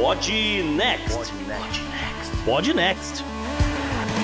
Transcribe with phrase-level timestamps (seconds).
[0.00, 0.32] Pod
[0.76, 1.30] Next.
[2.46, 3.22] Pod Next.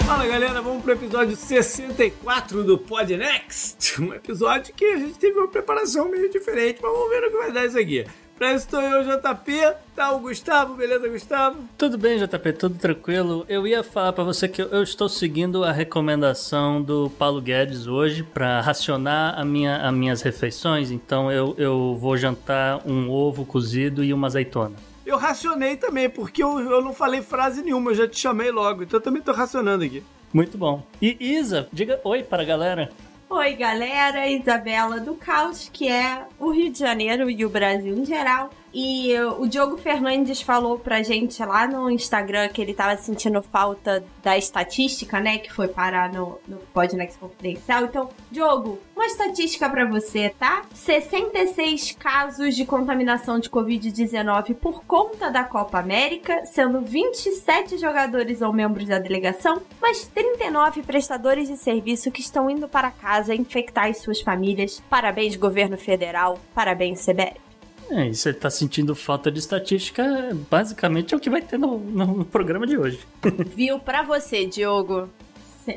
[0.06, 4.00] Fala galera, vamos pro episódio 64 do Pod Next.
[4.00, 7.36] Um episódio que a gente teve uma preparação meio diferente, mas vamos ver o que
[7.36, 8.06] vai dar isso aqui.
[8.38, 11.58] Pra isso estou eu, JP, tá o Gustavo, beleza, Gustavo?
[11.76, 13.44] Tudo bem, JP, tudo tranquilo.
[13.46, 18.22] Eu ia falar para você que eu estou seguindo a recomendação do Paulo Guedes hoje
[18.22, 24.02] para racionar a minha, as minhas refeições, então eu, eu vou jantar um ovo cozido
[24.02, 24.95] e uma azeitona.
[25.06, 28.82] Eu racionei também, porque eu, eu não falei frase nenhuma, eu já te chamei logo,
[28.82, 30.02] então eu também tô racionando aqui.
[30.34, 30.82] Muito bom.
[31.00, 32.90] E Isa, diga oi para a galera.
[33.30, 38.04] Oi, galera, Isabela do Caos, que é o Rio de Janeiro e o Brasil em
[38.04, 38.50] geral.
[38.78, 44.04] E o Diogo Fernandes falou pra gente lá no Instagram que ele tava sentindo falta
[44.22, 45.38] da estatística, né?
[45.38, 47.86] Que foi parar no, no Podnext Confidencial.
[47.86, 50.62] Então, Diogo, uma estatística para você, tá?
[50.74, 58.52] 66 casos de contaminação de Covid-19 por conta da Copa América, sendo 27 jogadores ou
[58.52, 64.02] membros da delegação, mas 39 prestadores de serviço que estão indo para casa infectar as
[64.02, 64.82] suas famílias.
[64.90, 66.38] Parabéns, governo federal.
[66.54, 67.45] Parabéns, CBF.
[67.90, 70.04] É, e você tá sentindo falta de estatística,
[70.50, 73.00] basicamente é o que vai ter no, no programa de hoje.
[73.54, 75.08] Viu pra você, Diogo?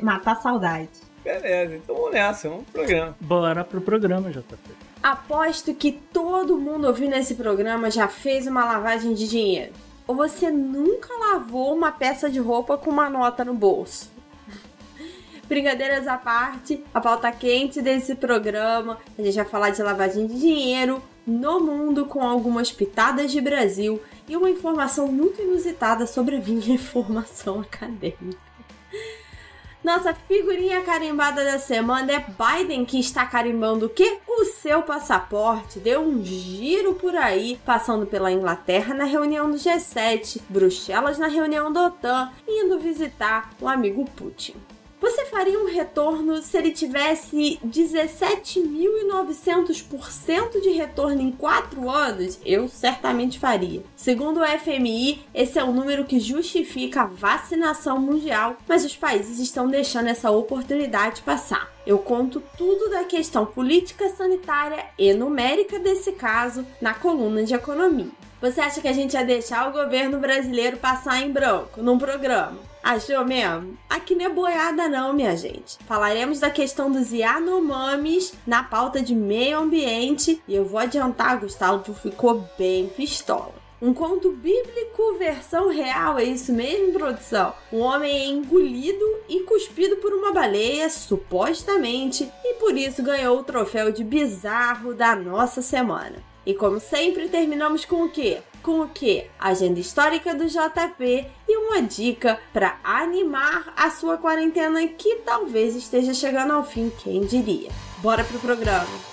[0.02, 0.88] Matar a saudade.
[1.22, 3.16] Beleza, então vamos nessa, vamos pro programa.
[3.20, 4.56] Bora pro programa, JP.
[5.02, 9.72] Aposto que todo mundo ouvindo esse programa já fez uma lavagem de dinheiro.
[10.06, 14.10] Ou você nunca lavou uma peça de roupa com uma nota no bolso.
[15.50, 20.38] Brincadeiras à parte, a pauta quente desse programa, a gente vai falar de lavagem de
[20.38, 26.38] dinheiro, no mundo com algumas pitadas de Brasil e uma informação muito inusitada sobre a
[26.38, 28.38] minha formação acadêmica.
[29.82, 34.18] Nossa figurinha carimbada da semana é Biden que está carimbando o quê?
[34.28, 35.80] O seu passaporte.
[35.80, 41.72] Deu um giro por aí, passando pela Inglaterra na reunião do G7, Bruxelas na reunião
[41.72, 44.54] da OTAN, indo visitar o amigo Putin.
[45.00, 52.38] Você faria um retorno se ele tivesse 17.900% de retorno em 4 anos?
[52.44, 53.82] Eu certamente faria.
[53.96, 59.38] Segundo o FMI, esse é o número que justifica a vacinação mundial, mas os países
[59.38, 61.72] estão deixando essa oportunidade passar.
[61.86, 68.10] Eu conto tudo da questão política, sanitária e numérica desse caso na coluna de economia.
[68.40, 72.56] Você acha que a gente ia deixar o governo brasileiro passar em branco num programa?
[72.82, 73.76] Achou mesmo?
[73.88, 75.76] Aqui não é boiada não, minha gente.
[75.86, 81.92] Falaremos da questão dos Yanomamis na pauta de meio ambiente e eu vou adiantar, Gustavo
[81.92, 83.52] ficou bem pistola.
[83.82, 87.52] Um conto bíblico versão real, é isso mesmo, produção?
[87.70, 93.44] Um homem é engolido e cuspido por uma baleia, supostamente, e por isso ganhou o
[93.44, 96.29] troféu de bizarro da nossa semana.
[96.44, 98.38] E como sempre, terminamos com o quê?
[98.62, 99.26] com o que?
[99.38, 106.14] Agenda histórica do JP e uma dica para animar a sua quarentena que talvez esteja
[106.14, 107.70] chegando ao fim, quem diria.
[107.98, 109.10] Bora pro programa.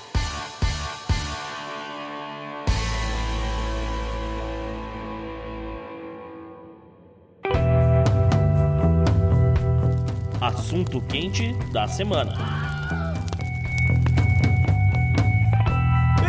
[10.40, 12.67] Assunto quente da semana.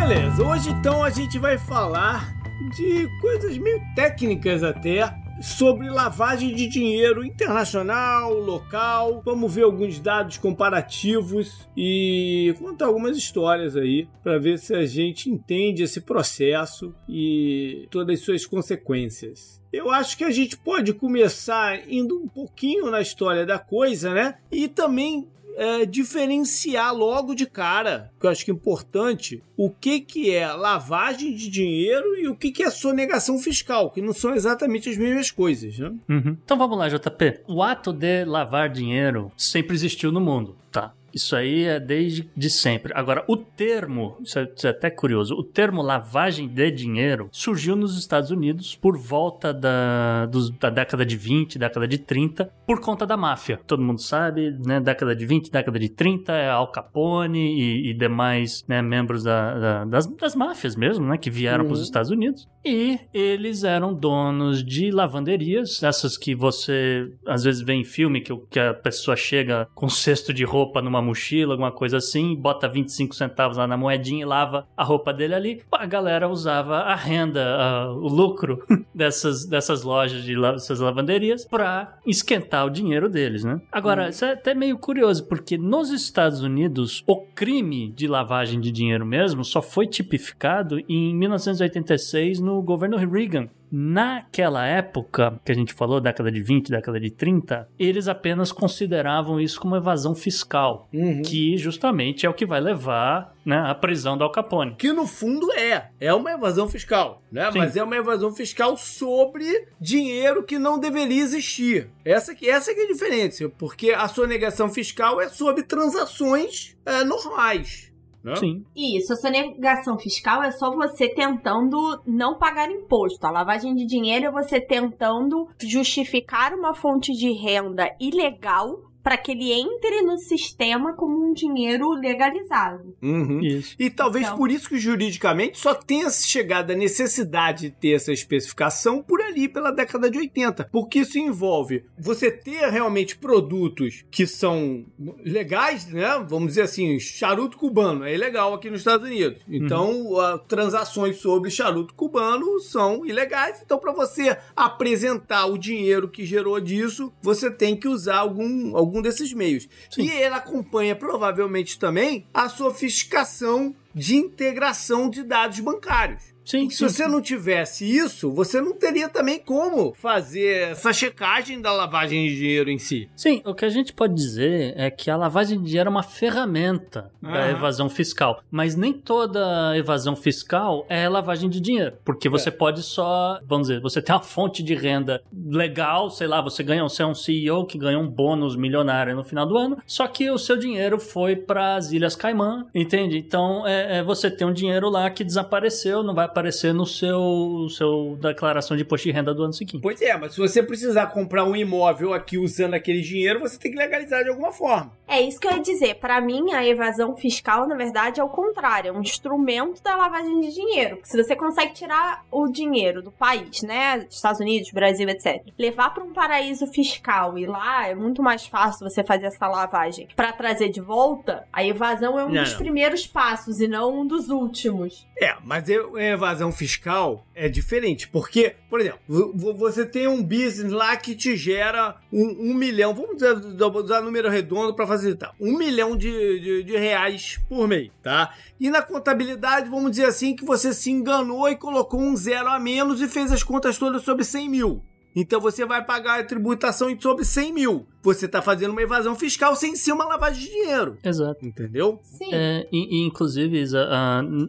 [0.09, 2.33] Beleza, hoje então a gente vai falar
[2.75, 9.21] de coisas meio técnicas até sobre lavagem de dinheiro internacional, local.
[9.23, 15.29] Vamos ver alguns dados comparativos e contar algumas histórias aí para ver se a gente
[15.29, 19.61] entende esse processo e todas as suas consequências.
[19.71, 24.39] Eu acho que a gente pode começar indo um pouquinho na história da coisa, né?
[24.51, 29.99] E também é, diferenciar logo de cara, que eu acho que é importante, o que,
[29.99, 34.33] que é lavagem de dinheiro e o que, que é sonegação fiscal, que não são
[34.33, 35.77] exatamente as mesmas coisas.
[35.77, 35.93] Né?
[36.07, 36.37] Uhum.
[36.43, 37.41] Então vamos lá, JP.
[37.45, 40.93] O ato de lavar dinheiro sempre existiu no mundo, tá?
[41.13, 42.93] Isso aí é desde de sempre.
[42.95, 47.75] Agora, o termo, isso é, isso é, até curioso, o termo lavagem de dinheiro surgiu
[47.75, 52.79] nos Estados Unidos por volta da, dos, da década de 20, década de 30, por
[52.81, 53.59] conta da máfia.
[53.65, 54.79] Todo mundo sabe, né?
[54.79, 59.59] Década de 20, década de 30, é Al Capone e, e demais né, membros da,
[59.59, 61.17] da, das, das máfias mesmo, né?
[61.17, 61.69] Que vieram uhum.
[61.69, 62.47] para os Estados Unidos.
[62.63, 68.35] E eles eram donos de lavanderias, essas que você às vezes vê em filme, que,
[68.49, 72.67] que a pessoa chega com um cesto de roupa numa mochila, alguma coisa assim, bota
[72.67, 75.61] 25 centavos lá na moedinha e lava a roupa dele ali.
[75.71, 78.63] A galera usava a renda, a, o lucro
[78.93, 83.61] dessas, dessas lojas de dessas lavanderias para esquentar o dinheiro deles, né?
[83.71, 84.09] Agora, hum.
[84.09, 89.05] isso é até meio curioso, porque nos Estados Unidos, o crime de lavagem de dinheiro
[89.05, 93.47] mesmo só foi tipificado em 1986 no governo Reagan.
[93.71, 99.39] naquela época que a gente falou, década de 20, década de 30, eles apenas consideravam
[99.39, 101.21] isso como evasão fiscal, Uhum.
[101.21, 104.75] que justamente é o que vai levar né, à prisão do Al Capone.
[104.75, 107.51] Que no fundo é, é uma evasão fiscal, né?
[107.51, 107.59] Sim.
[107.59, 111.89] Mas é uma evasão fiscal sobre dinheiro que não deveria existir.
[112.03, 117.03] Essa que, essa que é a diferença, porque a sonegação fiscal é sobre transações é,
[117.03, 117.88] normais.
[118.23, 118.35] Né?
[118.35, 118.65] Sim.
[118.75, 123.25] Isso, a sonegação fiscal é só você tentando não pagar imposto.
[123.25, 129.31] A lavagem de dinheiro é você tentando justificar uma fonte de renda ilegal para que
[129.31, 132.95] ele entre no sistema como um dinheiro legalizado.
[133.01, 133.39] Uhum.
[133.41, 133.75] Isso.
[133.79, 134.37] E talvez Então.
[134.37, 139.47] por isso que juridicamente só tenha chegado a necessidade de ter essa especificação por ali,
[139.47, 140.69] pela década de 80.
[140.71, 144.85] Porque isso envolve você ter realmente produtos que são
[145.23, 146.23] legais, né?
[146.27, 149.41] Vamos dizer assim, charuto cubano é ilegal aqui nos Estados Unidos.
[149.47, 153.61] Então, ah, transações sobre charuto cubano são ilegais.
[153.63, 158.88] Então, para você apresentar o dinheiro que gerou disso, você tem que usar algum, algum
[159.01, 159.67] desses meios.
[159.89, 160.03] Sim.
[160.03, 166.23] E ele acompanha provavelmente também a sofisticação de integração de dados bancários.
[166.49, 171.71] Sim, Se você não tivesse isso, você não teria também como fazer essa checagem da
[171.71, 173.07] lavagem de dinheiro em si.
[173.15, 176.01] Sim, o que a gente pode dizer é que a lavagem de dinheiro é uma
[176.01, 178.41] ferramenta da evasão fiscal.
[178.49, 181.97] Mas nem toda evasão fiscal é lavagem de dinheiro.
[182.03, 186.41] Porque você pode só, vamos dizer, você tem uma fonte de renda legal, sei lá,
[186.41, 189.77] você ganha, você é um CEO que ganhou um bônus milionário no final do ano,
[189.85, 193.19] só que o seu dinheiro foi para as Ilhas Caimã, entende?
[193.19, 196.38] Então é, é, você tem um dinheiro lá que desapareceu, não vai aparecer
[196.73, 199.81] no seu, seu declaração de imposto de renda do ano seguinte.
[199.81, 203.71] Pois é, mas se você precisar comprar um imóvel aqui usando aquele dinheiro, você tem
[203.71, 204.91] que legalizar de alguma forma.
[205.07, 205.95] É isso que eu ia dizer.
[205.95, 208.89] Para mim, a evasão fiscal, na verdade, é o contrário.
[208.89, 210.97] É um instrumento da lavagem de dinheiro.
[210.97, 214.05] Porque se você consegue tirar o dinheiro do país, né?
[214.09, 215.43] Estados Unidos, Brasil, etc.
[215.57, 220.07] Levar para um paraíso fiscal e lá é muito mais fácil você fazer essa lavagem
[220.15, 221.47] para trazer de volta.
[221.51, 222.59] A evasão é um Não, dos não.
[222.59, 225.07] primeiros passos e não um dos últimos.
[225.21, 225.79] É, mas e-
[226.19, 231.15] evasão fiscal é diferente, porque, por exemplo, vo- vo- você tem um business lá que
[231.15, 233.35] te gera um, um milhão, vamos dizer,
[233.75, 238.33] usar número redondo para facilitar, um milhão de, de, de reais por mês, tá?
[238.59, 242.59] E na contabilidade, vamos dizer assim, que você se enganou e colocou um zero a
[242.59, 244.83] menos e fez as contas todas sobre 100 mil.
[245.15, 247.87] Então você vai pagar a tributação sobre 100 mil.
[248.01, 250.97] Você está fazendo uma evasão fiscal sem ser uma lavagem de dinheiro.
[251.03, 251.45] Exato.
[251.45, 251.99] Entendeu?
[252.01, 252.29] Sim.
[252.33, 253.61] É, e, e, inclusive,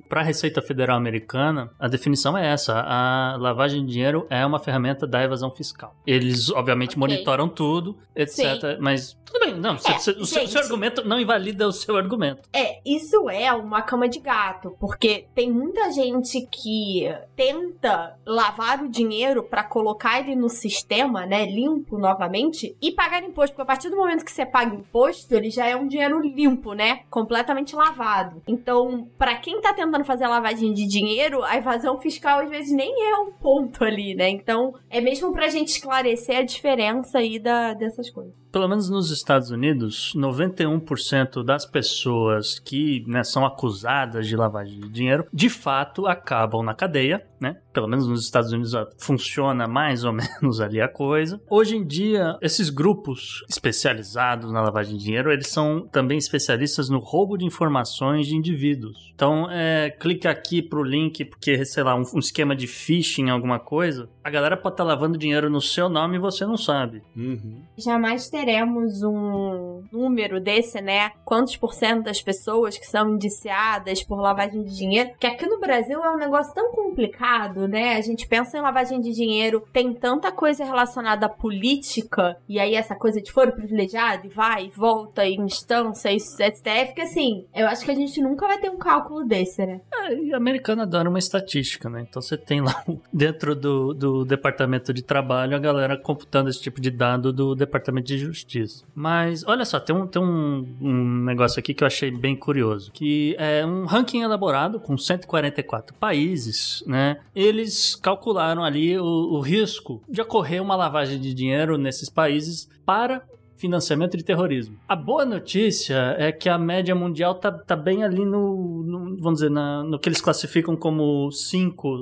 [0.08, 4.60] para a Receita Federal Americana, a definição é essa: a lavagem de dinheiro é uma
[4.60, 5.96] ferramenta da evasão fiscal.
[6.06, 6.98] Eles, obviamente, Ok.
[7.00, 8.78] monitoram tudo, etc.
[8.78, 9.74] Mas tudo bem, não.
[9.74, 10.52] É, cê- o seu, gente.
[10.52, 12.48] seu argumento não invalida o seu argumento.
[12.52, 18.88] É, isso é uma cama de gato, porque tem muita gente que tenta lavar o
[18.88, 23.90] dinheiro pra colocar ele no sistema, né, limpo novamente e pagar imposto, porque a partir
[23.90, 28.42] do momento que você paga imposto, ele já é um dinheiro limpo, né, completamente lavado.
[28.46, 33.10] Então, pra quem tá tentando fazer lavagem de dinheiro, a evasão fiscal às vezes nem
[33.10, 34.28] é um ponto ali, né?
[34.28, 38.39] Então, é mesmo pra gente esclarecer a diferença aí da, dessas coisas.
[38.52, 44.88] Pelo menos nos Estados Unidos, 91% das pessoas que né, são acusadas de lavagem de
[44.88, 47.56] dinheiro, de fato acabam na cadeia, né?
[47.72, 51.40] Pelo menos nos Estados Unidos funciona mais ou menos ali a coisa.
[51.48, 56.98] Hoje em dia, esses grupos especializados na lavagem de dinheiro, eles são também especialistas no
[56.98, 59.10] roubo de informações de indivíduos.
[59.14, 63.58] Então, é, clica aqui pro link, porque, sei lá, um, um esquema de phishing, alguma
[63.58, 67.02] coisa, a galera pode estar lavando dinheiro no seu nome e você não sabe.
[67.16, 67.62] Uhum.
[67.78, 71.10] jamais teremos um número desse, né?
[71.26, 75.10] Quantos por cento das pessoas que são indiciadas por lavagem de dinheiro?
[75.20, 77.96] Que aqui no Brasil é um negócio tão complicado, né?
[77.96, 82.74] A gente pensa em lavagem de dinheiro, tem tanta coisa relacionada à política, e aí
[82.74, 87.44] essa coisa de foro privilegiado, e vai, e volta, e instância, e STF, que assim,
[87.54, 89.82] eu acho que a gente nunca vai ter um cálculo desse, né?
[89.92, 92.06] É, e americano adora uma estatística, né?
[92.08, 92.82] Então você tem lá
[93.12, 98.06] dentro do, do departamento de trabalho a galera computando esse tipo de dado do departamento
[98.06, 98.84] de justiça.
[98.94, 102.90] Mas olha só, tem um, tem um, um negócio aqui que eu achei bem curioso,
[102.92, 107.18] que é um ranking elaborado com 144 países, né?
[107.34, 113.22] Eles calcularam ali o, o risco de ocorrer uma lavagem de dinheiro nesses países para
[113.56, 114.76] financiamento de terrorismo.
[114.88, 119.40] A boa notícia é que a média mundial tá, tá bem ali no, no- vamos
[119.40, 121.28] dizer, na- no que eles classificam como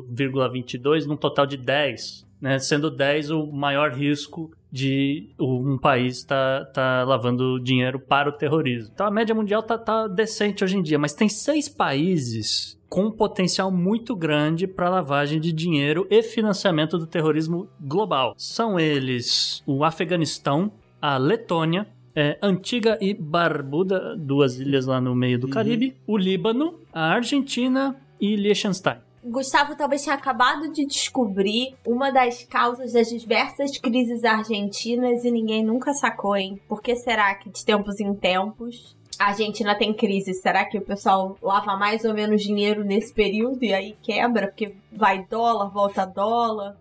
[0.07, 2.59] 5,22 num total de 10, né?
[2.59, 8.91] Sendo 10 o maior risco de um país tá, tá lavando dinheiro para o terrorismo.
[8.93, 13.07] Então a média mundial tá, tá decente hoje em dia, mas tem seis países com
[13.07, 18.35] um potencial muito grande para lavagem de dinheiro e financiamento do terrorismo global.
[18.37, 25.39] São eles o Afeganistão, a Letônia, é, Antiga e Barbuda, duas ilhas lá no meio
[25.39, 25.53] do Uhum.
[25.53, 28.97] Caribe, o Líbano, a Argentina e Liechtenstein.
[29.23, 35.65] Gustavo talvez tenha acabado de descobrir uma das causas das diversas crises argentinas e ninguém
[35.65, 36.61] nunca sacou, hein?
[36.69, 40.33] Por que será que de tempos em tempos a Argentina tem crise?
[40.35, 44.47] Será que o pessoal lava mais ou menos dinheiro nesse período e aí quebra?
[44.47, 46.77] Porque vai dólar, volta dólar.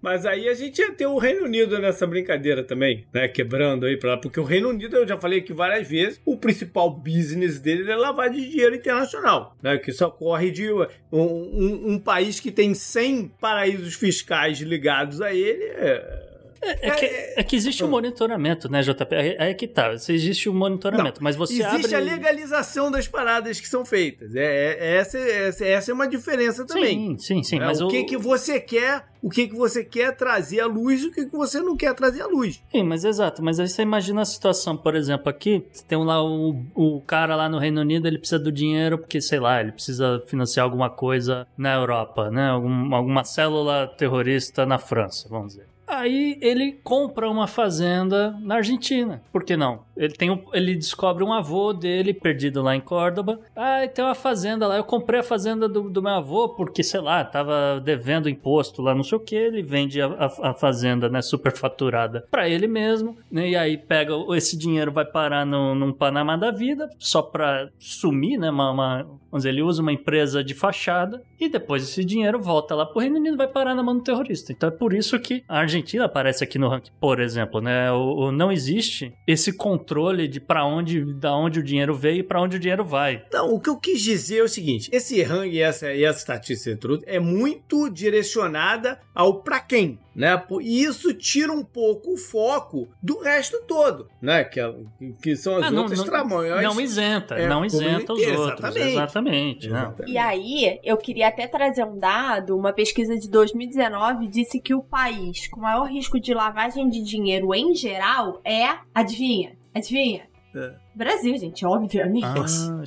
[0.00, 3.26] Mas aí a gente ia ter o Reino Unido nessa brincadeira também, né?
[3.28, 4.16] Quebrando aí pra lá.
[4.16, 7.96] Porque o Reino Unido, eu já falei aqui várias vezes, o principal business dele é
[7.96, 9.78] lavar de dinheiro internacional, né?
[9.78, 15.32] Que isso ocorre de um, um- um país que tem 100 paraísos fiscais ligados a
[15.34, 15.64] ele.
[15.64, 16.31] é-
[16.62, 17.04] É que,
[17.36, 19.14] é que existe um monitoramento, né, JP?
[19.14, 22.10] É, é que tá, existe um monitoramento, mas você Existe abre...
[22.10, 24.34] a legalização das paradas que são feitas.
[24.34, 27.16] É, é- essa, essa, essa é uma diferença também.
[27.16, 30.14] Sim, sim, sim, É, mas o que, que você quer, o que, que você quer
[30.16, 32.62] trazer à luz e o que, que você não quer trazer à luz.
[32.70, 33.42] Sim, mas exato.
[33.42, 37.48] Mas aí você imagina a situação, por exemplo, aqui, tem lá o, o cara lá
[37.48, 41.46] no Reino Unido, ele precisa do dinheiro porque, sei lá, ele precisa financiar alguma coisa
[41.56, 42.50] na Europa, né?
[42.50, 45.71] Algum, alguma célula terrorista na França, vamos dizer.
[45.94, 49.22] Aí ele compra uma fazenda na Argentina.
[49.32, 49.80] Por que não?
[49.96, 53.40] Ele, tem um- ele descobre um avô dele perdido lá em Córdoba.
[53.54, 54.76] Ah, tem uma fazenda lá.
[54.76, 58.94] Eu comprei a fazenda do, do meu avô porque, sei lá, tava devendo imposto lá,
[58.94, 59.36] não sei o que.
[59.36, 63.16] Ele vende a, a- a fazenda, né, superfaturada pra ele mesmo.
[63.30, 67.68] né, e aí pega esse dinheiro, vai parar no, num Panamá da vida, só pra
[67.78, 68.50] sumir, né?
[68.50, 69.06] Uma, uma-
[69.38, 73.16] dizer, ele usa uma empresa de fachada e depois esse dinheiro volta lá pro Reino
[73.16, 74.52] Unido e vai parar na mão do terrorista.
[74.52, 77.90] Então é por isso que a Argentina aparece aqui no ranking, por exemplo, né?
[77.92, 82.22] O, o- não existe esse controle de pra onde, da onde o dinheiro veio e
[82.22, 83.22] pra onde o dinheiro vai.
[83.28, 86.18] Então, o que eu quis dizer é o seguinte: esse ranking e essa, e essa
[86.18, 90.42] estatística é muito direcionada ao pra quem, né?
[90.60, 94.44] E isso tira um pouco o foco do resto todo, né?
[94.44, 94.74] Que, é-
[95.22, 96.62] que são as Ah, não, outras não, tramões.
[96.62, 98.60] não isenta, é, não isenta os outros.
[98.76, 98.88] exatamente.
[98.92, 99.68] Exatamente.
[99.70, 99.78] né?
[99.80, 100.12] Exatamente.
[100.12, 104.82] E aí, eu queria até trazer um dado, uma pesquisa de 2019 disse que o
[104.82, 109.56] país com maior risco de lavagem de dinheiro em geral é, adivinha?
[109.74, 110.22] Adivinha?
[110.54, 110.81] É.
[110.94, 112.24] Brasil, gente, obviamente.
[112.24, 112.82] Ah,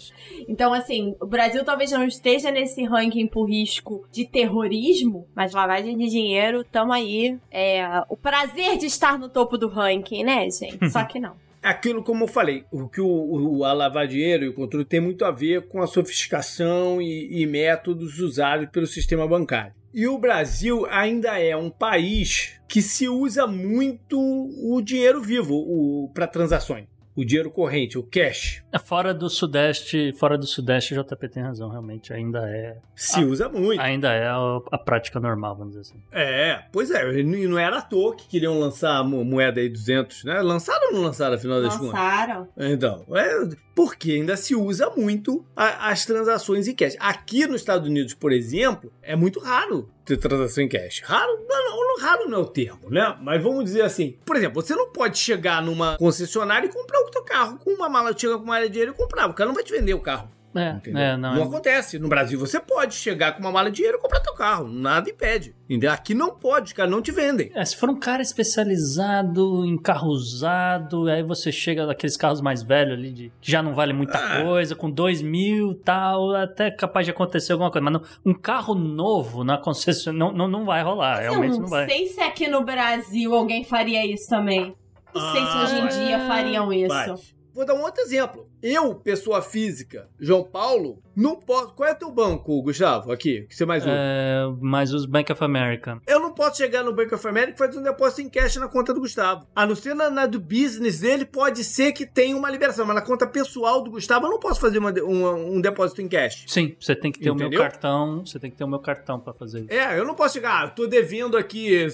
[0.47, 5.97] Então, assim, o Brasil talvez não esteja nesse ranking por risco de terrorismo, mas lavagem
[5.97, 7.37] de dinheiro, tamo aí.
[7.51, 10.77] É o prazer de estar no topo do ranking, né, gente?
[10.89, 11.35] Só que não.
[11.63, 14.99] Aquilo, como eu falei, o que o, o, a lavar dinheiro e o controle tem
[14.99, 19.73] muito a ver com a sofisticação e, e métodos usados pelo sistema bancário.
[19.91, 26.27] E o Brasil ainda é um país que se usa muito o dinheiro vivo para
[26.27, 26.85] transações.
[27.15, 28.61] O dinheiro corrente, o cash.
[28.73, 33.23] É fora do Sudeste, fora do Sudeste, o JP tem razão, realmente ainda é, Se
[33.23, 33.79] usa muito.
[33.81, 34.35] ainda é a,
[34.71, 36.03] a prática normal, vamos dizer assim.
[36.11, 39.69] É, pois é, e não era à toa que queriam lançar a mo- moeda aí
[39.69, 40.41] 200, né?
[40.41, 41.93] Lançaram ou não lançaram, afinal das contas?
[41.93, 42.47] Lançaram.
[42.57, 46.95] Então, é porque ainda se usa muito a- as transações em cash.
[46.99, 51.01] Aqui nos Estados Unidos, por exemplo, é muito raro ter transação em cash.
[51.03, 53.17] Raro, não, não, raro não é o termo, né?
[53.21, 57.09] Mas vamos dizer assim, por exemplo, você não pode chegar numa concessionária e comprar o
[57.11, 59.29] teu carro com uma mala, chega com uma mala de dinheiro e comprar.
[59.29, 60.29] O cara não vai te vender o carro.
[60.55, 61.99] É, é, não, não é- acontece.
[61.99, 64.67] No Brasil você pode chegar com uma mala de dinheiro e comprar teu carro.
[64.67, 65.53] Nada impede.
[65.65, 65.91] Entendeu?
[65.91, 67.51] Aqui não pode, os caras não te vendem.
[67.55, 72.61] É, se for um cara especializado em carro usado, aí você chega naqueles carros mais
[72.63, 74.43] velhos ali, de, que já não vale muita Ah.
[74.43, 77.83] coisa, com dois mil e tal, até capaz de acontecer alguma coisa.
[77.83, 81.67] Mas não, um carro novo na concessionária não, não, não vai rolar, realmente eu não
[81.67, 81.85] vai.
[81.87, 84.75] sei se aqui no Brasil alguém faria isso também.
[85.13, 86.93] Não sei se hoje em dia fariam isso.
[86.93, 87.34] Faz.
[87.55, 88.49] Vou dar um outro exemplo.
[88.61, 91.73] Eu, pessoa física, João Paulo, não posso.
[91.73, 93.13] Qual é teu banco, Gustavo?
[93.13, 93.93] Aqui, que você mais usa?
[93.95, 96.01] É, mas os Bank of America.
[96.05, 98.67] Eu não posso chegar no Bank of America e fazer um depósito em cash na
[98.67, 99.47] conta do Gustavo.
[99.55, 102.95] A não ser na, na do business dele, pode ser que tenha uma liberação, mas
[102.95, 106.43] na conta pessoal do Gustavo eu não posso fazer uma um depósito em cash.
[106.47, 107.51] Sim, você tem que ter o Entendeu?
[107.51, 109.71] meu cartão, você tem que ter o meu cartão pra fazer isso.
[109.71, 111.87] É, eu não posso chegar, ah, eu tô devendo aqui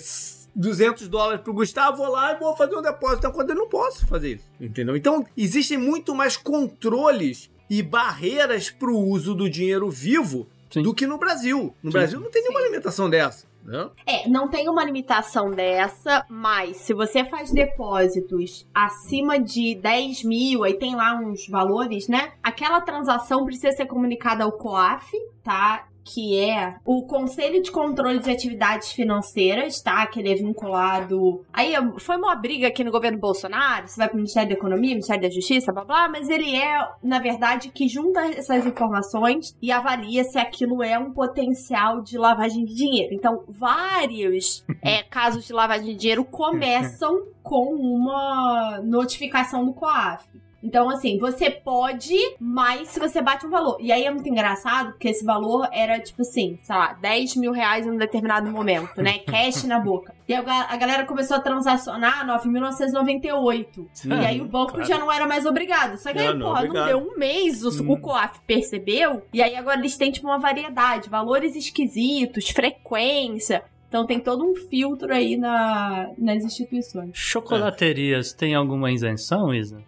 [0.56, 3.52] 200 dólares pro Gustavo, vou lá e vou fazer um depósito na conta.
[3.52, 4.96] Eu não posso fazer isso, entendeu?
[4.96, 10.82] Então, existem muito mais controles e barreiras pro uso do dinheiro vivo Sim.
[10.82, 11.74] do que no Brasil.
[11.82, 11.98] No Sim.
[11.98, 13.50] Brasil não tem nenhuma limitação dessa.
[13.64, 13.90] Né?
[14.06, 20.64] É, não tem uma limitação dessa, mas se você faz depósitos acima de 10 mil,
[20.64, 22.34] aí tem lá uns valores, né?
[22.42, 25.88] Aquela transação precisa ser comunicada ao COAF, tá?
[26.04, 30.06] Que é o Conselho de Controle de Atividades Financeiras, tá?
[30.08, 31.46] Que ele é vinculado.
[31.54, 35.22] Aí foi uma briga aqui no governo Bolsonaro, se vai pro Ministério da Economia, Ministério
[35.22, 40.24] da Justiça, blá blá, mas ele é, na verdade, que junta essas informações e avalia
[40.24, 43.14] se aquilo é um potencial de lavagem de dinheiro.
[43.14, 50.26] Então, vários é, casos de lavagem de dinheiro começam com uma notificação do COAF.
[50.64, 53.78] Então, assim, você pode, mas se você bate um valor.
[53.80, 57.52] E aí é muito engraçado, porque esse valor era, tipo assim, sei lá, 10 mil
[57.52, 59.20] reais em um determinado momento, né?
[59.26, 60.14] Cash na boca.
[60.28, 63.88] E a, a galera começou a transacionar 9.998.
[64.06, 64.88] e aí o banco claro.
[64.88, 65.98] já não era mais obrigado.
[65.98, 67.92] Só que aí, não, porra, não deu um mês, o, hum.
[67.92, 69.24] o COAF percebeu.
[69.34, 71.10] E aí agora eles têm, tipo, uma variedade.
[71.10, 73.64] Valores esquisitos, frequência.
[73.90, 77.10] Então tem todo um filtro aí na, nas instituições.
[77.14, 78.38] Chocolaterias é.
[78.38, 79.84] tem alguma isenção, Isa?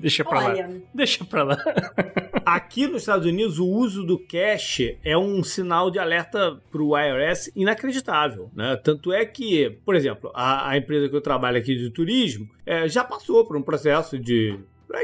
[0.00, 0.66] Deixa pra Olha.
[0.66, 0.74] lá.
[0.94, 1.56] Deixa pra lá.
[2.44, 7.52] Aqui nos Estados Unidos, o uso do cash é um sinal de alerta pro IRS
[7.54, 8.50] inacreditável.
[8.54, 8.76] Né?
[8.76, 12.88] Tanto é que, por exemplo, a, a empresa que eu trabalho aqui de turismo é,
[12.88, 14.58] já passou por um processo de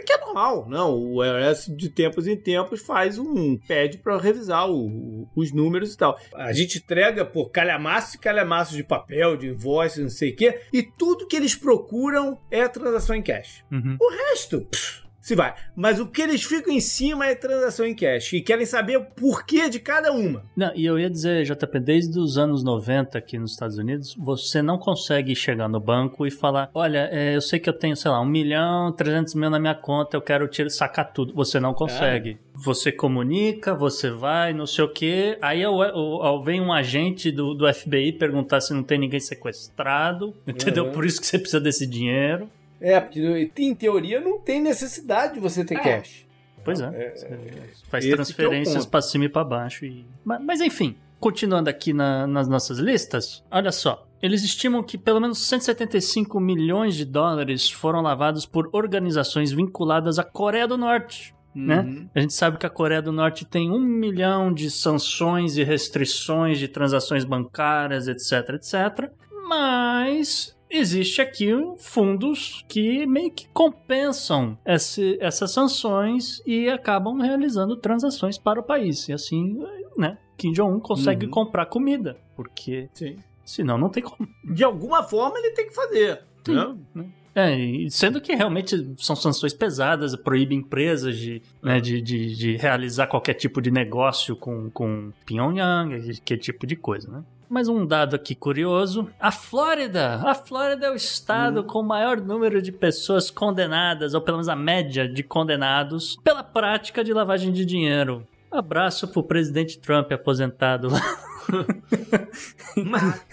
[0.04, 0.94] que é normal, não.
[0.94, 5.96] O IRS de tempos em tempos faz um pede para revisar o, os números e
[5.96, 6.18] tal.
[6.34, 10.60] A gente entrega por calhamaço e calhamaço de papel, de invoice, não sei o quê,
[10.72, 13.64] e tudo que eles procuram é transação em cash.
[13.70, 13.96] Uhum.
[14.00, 15.56] O resto, pff, se vai.
[15.75, 19.04] Mas o que eles ficam em cima é transação em cash e querem saber o
[19.04, 20.45] porquê de cada uma.
[20.54, 24.62] Não, e eu ia dizer, JP, desde os anos 90 aqui nos Estados Unidos, você
[24.62, 28.09] não consegue chegar no banco e falar: olha, é, eu sei que eu tenho, sei
[28.09, 31.35] lá, um milhão, 300 mil na minha conta, eu quero tirar, sacar tudo.
[31.35, 32.30] Você não consegue.
[32.30, 32.37] É.
[32.54, 35.38] Você comunica, você vai, não sei o quê.
[35.42, 39.18] Aí eu, eu, eu, vem um agente do, do FBI perguntar se não tem ninguém
[39.18, 40.85] sequestrado, entendeu?
[40.85, 40.92] Uhum.
[40.92, 42.49] Por isso que você precisa desse dinheiro.
[42.80, 45.80] É, porque em teoria não tem necessidade de você ter é.
[45.80, 46.26] cash.
[46.64, 46.87] Pois é.
[46.87, 49.85] é faz é transferências é para cima e para baixo.
[49.85, 50.04] E...
[50.25, 54.04] Mas, mas, enfim, continuando aqui na, nas nossas listas, olha só.
[54.21, 60.25] Eles estimam que pelo menos 175 milhões de dólares foram lavados por organizações vinculadas à
[60.25, 61.35] Coreia do Norte.
[61.54, 61.80] Né?
[61.80, 62.09] Uhum.
[62.14, 66.59] A gente sabe que a Coreia do Norte tem um milhão de sanções e restrições
[66.59, 69.10] de transações bancárias, etc, etc.
[69.49, 78.38] Mas existe aqui fundos que meio que compensam esse, essas sanções e acabam realizando transações
[78.38, 79.08] para o país.
[79.08, 79.58] E assim,
[79.96, 81.32] né, Kim Jong-un consegue uhum.
[81.32, 83.16] comprar comida, porque Sim.
[83.44, 84.28] senão não tem como.
[84.44, 86.22] De alguma forma ele tem que fazer.
[86.44, 86.76] Sim, né?
[86.94, 87.06] né?
[87.38, 87.54] É,
[87.90, 93.34] sendo que realmente são sanções pesadas, proíbe empresas de, né, de, de, de, realizar qualquer
[93.34, 97.22] tipo de negócio com, com Pyongyang, que tipo de coisa, né?
[97.49, 100.21] Mais um dado aqui curioso: a Flórida.
[100.25, 101.65] A Flórida é o estado hum.
[101.65, 106.43] com o maior número de pessoas condenadas, ou pelo menos a média de condenados, pela
[106.43, 108.26] prática de lavagem de dinheiro.
[108.50, 111.00] Abraço pro presidente Trump aposentado lá.
[112.85, 113.25] mas,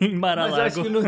[0.00, 0.56] em Maralago.
[0.56, 1.02] Mas acho que não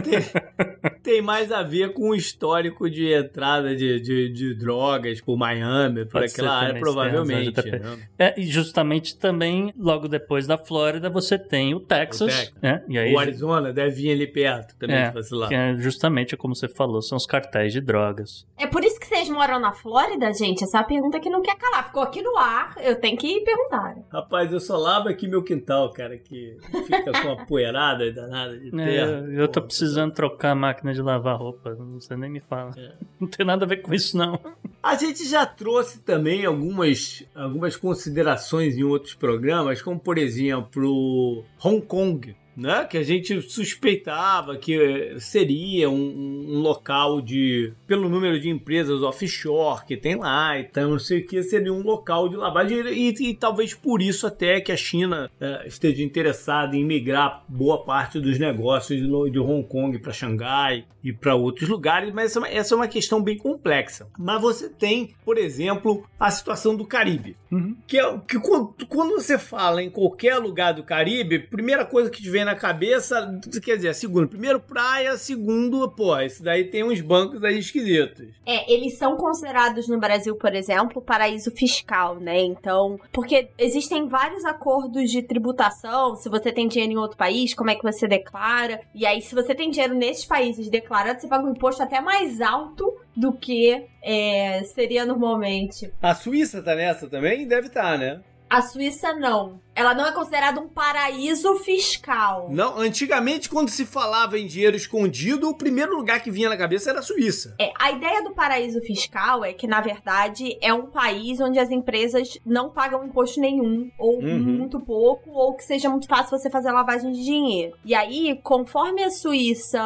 [1.03, 6.05] tem mais a ver com o histórico de entrada de, de, de drogas por Miami,
[6.05, 7.71] por Pode aquela área, provavelmente.
[7.71, 8.09] Né?
[8.19, 12.33] É, e justamente também, logo depois da Flórida, você tem o Texas.
[12.33, 12.55] O, Texas.
[12.63, 12.83] Né?
[12.89, 15.49] E aí, o Arizona deve vir ali perto também, é, lá.
[15.49, 18.47] Que é justamente como você falou, são os cartéis de drogas.
[18.57, 20.65] É por isso que vocês moram na Flórida, gente?
[20.65, 21.87] Essa é uma pergunta que não quer calar.
[21.87, 23.97] Ficou aqui no ar, eu tenho que perguntar.
[24.13, 28.69] Rapaz, eu só lavo aqui meu quintal, cara, que fica com uma poeirada danada de
[28.69, 29.27] é, terra.
[29.29, 32.73] É, eu tô precisando trocar a máquina de lavar roupa, você nem me fala.
[32.77, 32.93] É.
[33.21, 34.39] Não tem nada a ver com isso, não.
[34.83, 41.81] A gente já trouxe também algumas, algumas considerações em outros programas, como por exemplo Hong
[41.87, 42.85] Kong né?
[42.85, 47.73] Que a gente suspeitava que seria um, um, local de.
[47.87, 51.83] pelo número de empresas offshore que tem lá, então não sei o que, seria um
[51.83, 52.81] local de lavagem.
[52.89, 57.85] E, e talvez por isso até que a China é, esteja interessada em migrar boa
[57.85, 62.47] parte dos negócios de, de Hong Kong para Xangai e para outros lugares, mas essa,
[62.47, 64.09] é essa, é uma questão bem complexa.
[64.19, 67.37] Mas você tem, por exemplo, a situação do Caribe.
[67.53, 67.77] Uhum.
[67.87, 72.23] Que, é, que quando, quando você fala em qualquer lugar do Caribe, primeira coisa que
[72.23, 77.01] te vem na cabeça, quer dizer, segundo, primeiro praia, segundo, pô, esse daí tem uns
[77.01, 78.29] bancos aí esquisitos.
[78.47, 82.41] É, eles são considerados no Brasil, por exemplo, paraíso fiscal, né?
[82.41, 87.71] Então, porque existem vários acordos de tributação, se você tem dinheiro em outro país, como
[87.71, 88.81] é que você declara?
[88.95, 92.41] E aí, se você tem dinheiro nesses países declarado, você paga um imposto até mais
[92.41, 95.93] alto do que é, seria normalmente.
[96.03, 97.47] A Suíça tá nessa também?
[97.47, 98.21] Deve estar, tá, né?
[98.49, 99.61] A Suíça não.
[99.75, 102.49] Ela não é considerada um paraíso fiscal.
[102.51, 106.91] Não, antigamente, quando se falava em dinheiro escondido, o primeiro lugar que vinha na cabeça
[106.91, 107.55] era a Suíça.
[107.59, 111.71] É, a ideia do paraíso fiscal é que, na verdade, é um país onde as
[111.71, 114.39] empresas não pagam imposto nenhum, ou Uhum.
[114.39, 117.77] muito pouco, ou que seja muito fácil você fazer lavagem de dinheiro.
[117.85, 119.81] E aí, conforme a Suíça,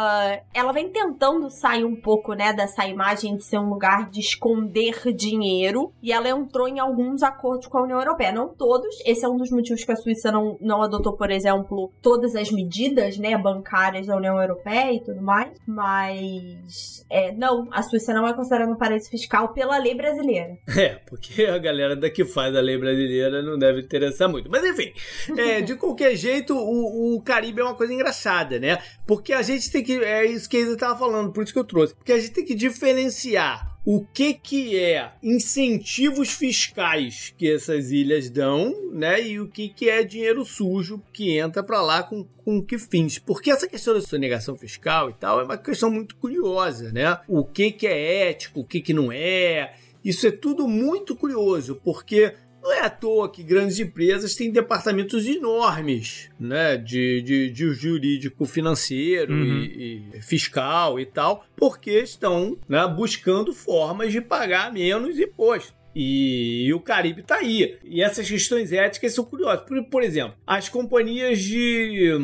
[0.53, 5.13] ela vem tentando sair um pouco, né, dessa imagem de ser um lugar de esconder
[5.15, 8.33] dinheiro, e ela entrou em alguns acordos com a União Europeia.
[8.33, 11.93] Não todos, esse é um dos motivos que a Suíça não, não adotou, por exemplo,
[12.01, 17.83] todas as medidas, né, bancárias da União Europeia e tudo mais, mas é, não, a
[17.83, 20.57] Suíça não é considerada um paraíso fiscal pela lei brasileira.
[20.79, 24.49] É, porque a galera daqui faz a lei brasileira não deve interessar muito.
[24.49, 24.93] Mas enfim,
[25.37, 28.79] é, de qualquer jeito, o, o Caribe é uma coisa engraçada, né?
[29.05, 29.95] Porque a gente tem que.
[30.05, 31.97] É isso que a estava falando, por isso que eu trouxe.
[31.97, 38.29] Porque a gente tem que diferenciar o que que é incentivos fiscais que essas ilhas
[38.29, 39.27] dão, né?
[39.27, 43.19] E o que que é dinheiro sujo que entra para lá com, com que fins.
[43.19, 47.19] Porque essa questão da sonegação fiscal e tal é uma questão muito curiosa, né?
[47.27, 49.73] O que que é ético, o que que não é.
[50.05, 55.27] Isso é tudo muito curioso, porque não é à toa que grandes empresas têm departamentos
[55.27, 59.63] enormes, né, de, de, de jurídico financeiro Uhum.
[59.63, 65.73] e, e fiscal e tal, porque estão né, buscando formas de pagar menos imposto.
[65.95, 67.77] E, e o Caribe tá aí.
[67.85, 69.65] E essas questões éticas são curiosas.
[69.67, 72.21] Por, por exemplo, as companhias de,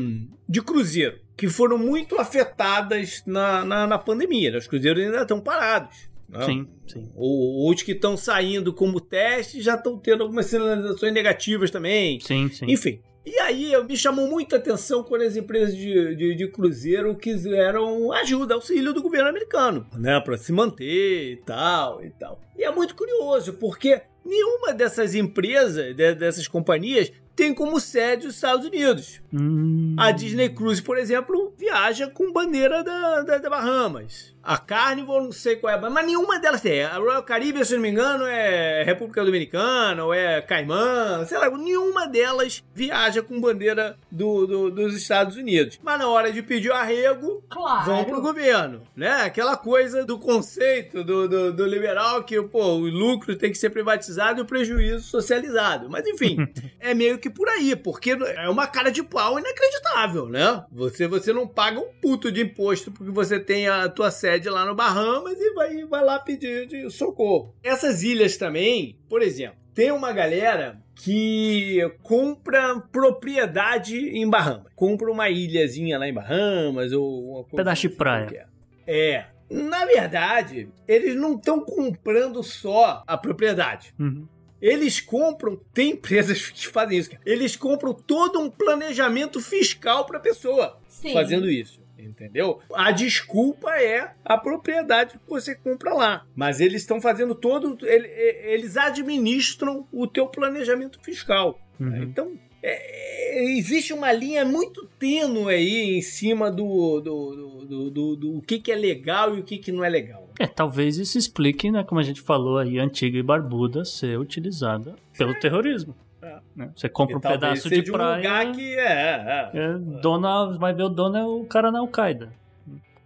[0.48, 4.52] de cruzeiro, que foram muito afetadas na, na, na pandemia.
[4.52, 4.58] né?
[4.58, 6.08] Os cruzeiros ainda estão parados.
[6.38, 6.44] Né?
[6.46, 7.10] Sim, sim.
[7.14, 12.18] Ou os que estão saindo como teste já estão tendo algumas sinalizações negativas também.
[12.20, 12.66] Sim, sim.
[12.68, 13.00] Enfim.
[13.26, 18.52] E aí me chamou muita atenção quando as empresas de, de, de cruzeiro quiseram ajuda,
[18.54, 20.20] auxílio do governo americano, né?
[20.20, 22.38] Para se manter e tal e tal.
[22.58, 28.34] E é muito curioso, porque nenhuma dessas empresas, de- dessas companhias, tem como sede os
[28.34, 29.22] Estados Unidos.
[29.32, 29.96] Hum.
[29.98, 34.33] A Disney Cruise, por exemplo, viaja com bandeira da, da, da Bahamas.
[34.44, 36.82] A Carnival, não sei qual é, mas nenhuma delas tem.
[36.84, 41.48] A Royal Caribbean, se não me engano, é República Dominicana ou é Caimã, sei lá,
[41.50, 45.78] nenhuma delas viaja com bandeira do, do- dos Estados Unidos.
[45.82, 47.86] Mas na hora de pedir o arrego, Claro.
[47.86, 49.22] vão pro governo, né?
[49.22, 53.70] Aquela coisa do conceito do, do, do liberal que, pô, o lucro tem que ser
[53.70, 55.88] privatizado e o prejuízo socializado.
[55.88, 56.36] Mas enfim,
[56.80, 60.64] é meio que por aí, porque é uma cara de pau inacreditável, né?
[60.72, 64.64] Você, você não paga um puto de imposto porque você tem a tua sede lá
[64.64, 67.54] no Bahamas e vai, vai lá pedir de socorro.
[67.62, 74.72] Essas ilhas também, por exemplo, tem uma galera que compra propriedade em Bahamas.
[74.74, 78.48] Compra uma ilhazinha lá em Bahamas ou uma coisa Pedaço de assim praia.
[78.86, 79.26] É.
[79.50, 83.92] Na verdade, eles não estão comprando só a propriedade.
[83.98, 84.26] Uhum.
[84.60, 87.10] Eles compram, tem empresas que fazem isso.
[87.10, 87.22] cara.
[87.26, 91.12] Eles compram todo um planejamento fiscal para a pessoa Sim.
[91.12, 91.83] fazendo isso.
[91.98, 92.60] Entendeu?
[92.74, 96.26] A desculpa é a propriedade que você compra lá.
[96.34, 97.76] Mas eles estão fazendo todo.
[97.86, 98.08] ele-
[98.52, 101.58] Eles administram o teu planejamento fiscal.
[101.80, 102.02] Uhum.
[102.02, 107.90] Então, é- é- existe uma linha muito tênue aí em cima do, do, do, do,
[107.90, 110.28] do- do que, que é legal e o que, que não é legal.
[110.38, 114.96] É, talvez isso explique, né, como a gente falou aí, Antiga e Barbuda ser utilizada
[115.16, 115.94] pelo terrorismo.
[116.36, 116.58] É.
[116.60, 116.70] né?
[116.74, 118.16] Você compra E um pedaço de um praia.
[118.16, 119.50] lugar que é, é.
[119.54, 122.32] é, dona, vai ver o dono é o cara na Al-Qaeda.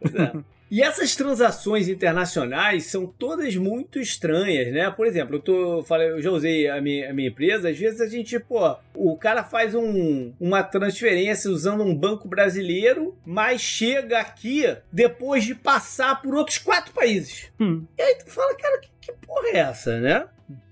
[0.00, 0.32] Pois é.
[0.70, 4.90] E essas transações internacionais são todas muito estranhas, né?
[4.90, 8.00] Por exemplo, eu, tô, falei, eu já usei a minha, a minha empresa, às vezes
[8.02, 14.18] a gente, pô, o cara faz um, uma transferência usando um banco brasileiro, mas chega
[14.20, 17.50] aqui depois de passar por outros quatro países.
[17.58, 17.84] Hum.
[17.96, 20.26] E aí tu fala, cara, que, que porra é essa, né?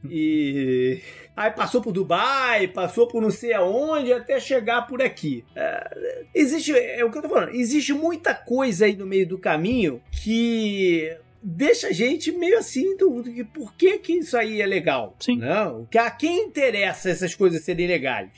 [0.09, 1.01] E
[1.37, 5.45] aí passou por Dubai, passou por não sei aonde, até chegar por aqui.
[5.55, 9.39] É, existe, é o que eu tô falando, existe muita coisa aí no meio do
[9.39, 14.67] caminho que deixa a gente meio assim do, do por que que isso aí é
[14.67, 15.15] legal.
[15.21, 15.39] Sim.
[15.39, 18.31] Não, que a quem interessa essas coisas serem legais.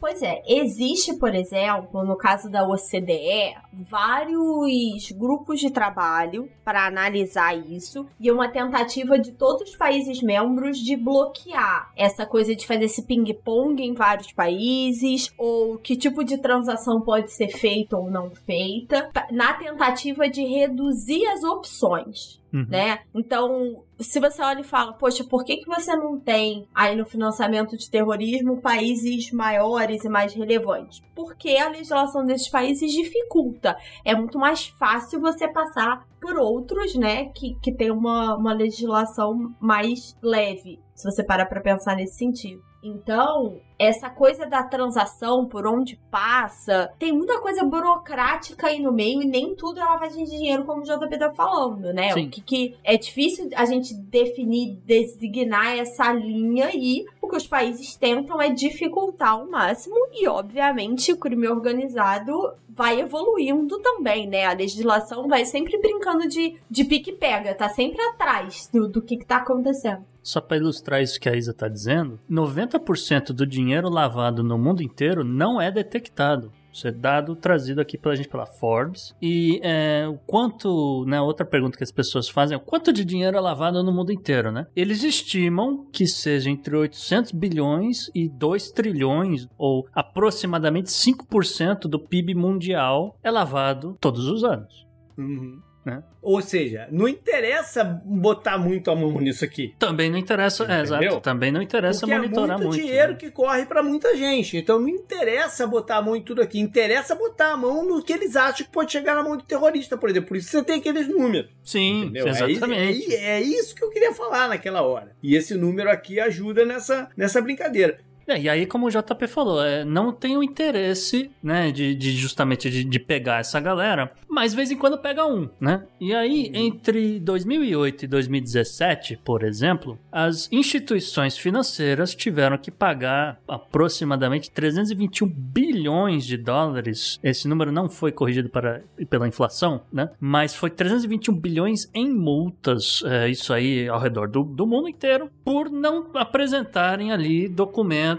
[0.00, 7.56] Pois é, existe, por exemplo, no caso da OCDE, vários grupos de trabalho para analisar
[7.56, 12.84] isso e uma tentativa de todos os países membros de bloquear essa coisa de fazer
[12.84, 18.30] esse ping-pong em vários países ou que tipo de transação pode ser feita ou não
[18.30, 22.66] feita, na tentativa de reduzir as opções Uhum.
[22.68, 23.00] né?
[23.12, 27.04] Então, se você olha e fala, poxa, por que, que você não tem aí no
[27.04, 31.02] financiamento de terrorismo países maiores e mais relevantes?
[31.16, 33.76] Porque a legislação desses países dificulta.
[34.04, 39.52] É muito mais fácil você passar por outros, né, que, que tem uma, uma legislação
[39.60, 42.62] mais leve, se você parar pra pensar nesse sentido.
[42.84, 49.22] Então, essa coisa da transação, por onde passa, tem muita coisa burocrática aí no meio
[49.22, 52.12] e nem tudo é lavagem de dinheiro, como o JP tá falando, né?
[52.12, 52.26] Sim.
[52.26, 57.46] O que, que é difícil a gente definir, designar essa linha e o que os
[57.46, 62.34] países tentam é dificultar ao máximo e, obviamente, o crime organizado
[62.68, 64.44] vai evoluindo também, né?
[64.44, 69.24] A legislação vai sempre brincando de, de pique-pega, tá sempre atrás do, do que, que
[69.24, 70.04] tá acontecendo.
[70.24, 74.82] Só para ilustrar isso que a Isa está dizendo, 90% do dinheiro lavado no mundo
[74.82, 76.50] inteiro não é detectado.
[76.72, 79.14] Isso é dado trazido aqui pela gente pela Forbes.
[79.22, 83.04] E é, o quanto, né, outra pergunta que as pessoas fazem é o quanto de
[83.04, 84.66] dinheiro é lavado no mundo inteiro, né?
[84.74, 92.34] Eles estimam que seja entre 800 bilhões e 2 trilhões, ou aproximadamente 5% do PIB
[92.34, 94.84] mundial é lavado todos os anos.
[95.16, 95.60] Uhum.
[95.84, 96.02] Né?
[96.22, 99.74] Ou seja, não interessa botar muito a mão nisso aqui.
[99.78, 102.80] Também não interessa, é, exato, também não interessa Porque monitorar é muito, muito.
[102.82, 103.18] dinheiro né?
[103.18, 104.56] que corre pra muita gente.
[104.56, 106.58] Então não interessa botar a mão em tudo aqui.
[106.58, 109.98] Interessa botar a mão no que eles acham que pode chegar na mão de terrorista,
[109.98, 110.28] por exemplo.
[110.28, 111.50] Por isso você tem aqueles números.
[111.62, 112.26] Sim, Entendeu?
[112.28, 112.98] É exatamente.
[113.00, 115.14] isso- É, é isso que eu queria falar naquela hora.
[115.22, 117.98] E esse número aqui ajuda nessa, nessa brincadeira.
[118.26, 122.12] É, e aí, como o JP falou, é, não tem o interesse, né, de, de
[122.12, 125.84] justamente de, de pegar essa galera, mas de vez em quando pega um, né?
[126.00, 134.50] E aí, entre 2008 e 2017, por exemplo, as instituições financeiras tiveram que pagar aproximadamente
[134.50, 137.18] 321 bilhões de dólares.
[137.22, 140.10] Esse número não foi corrigido para, pela inflação, né?
[140.18, 145.30] Mas foi 321 bilhões em multas, é, isso aí ao redor do, do mundo inteiro,
[145.44, 148.13] por não apresentarem ali documentos,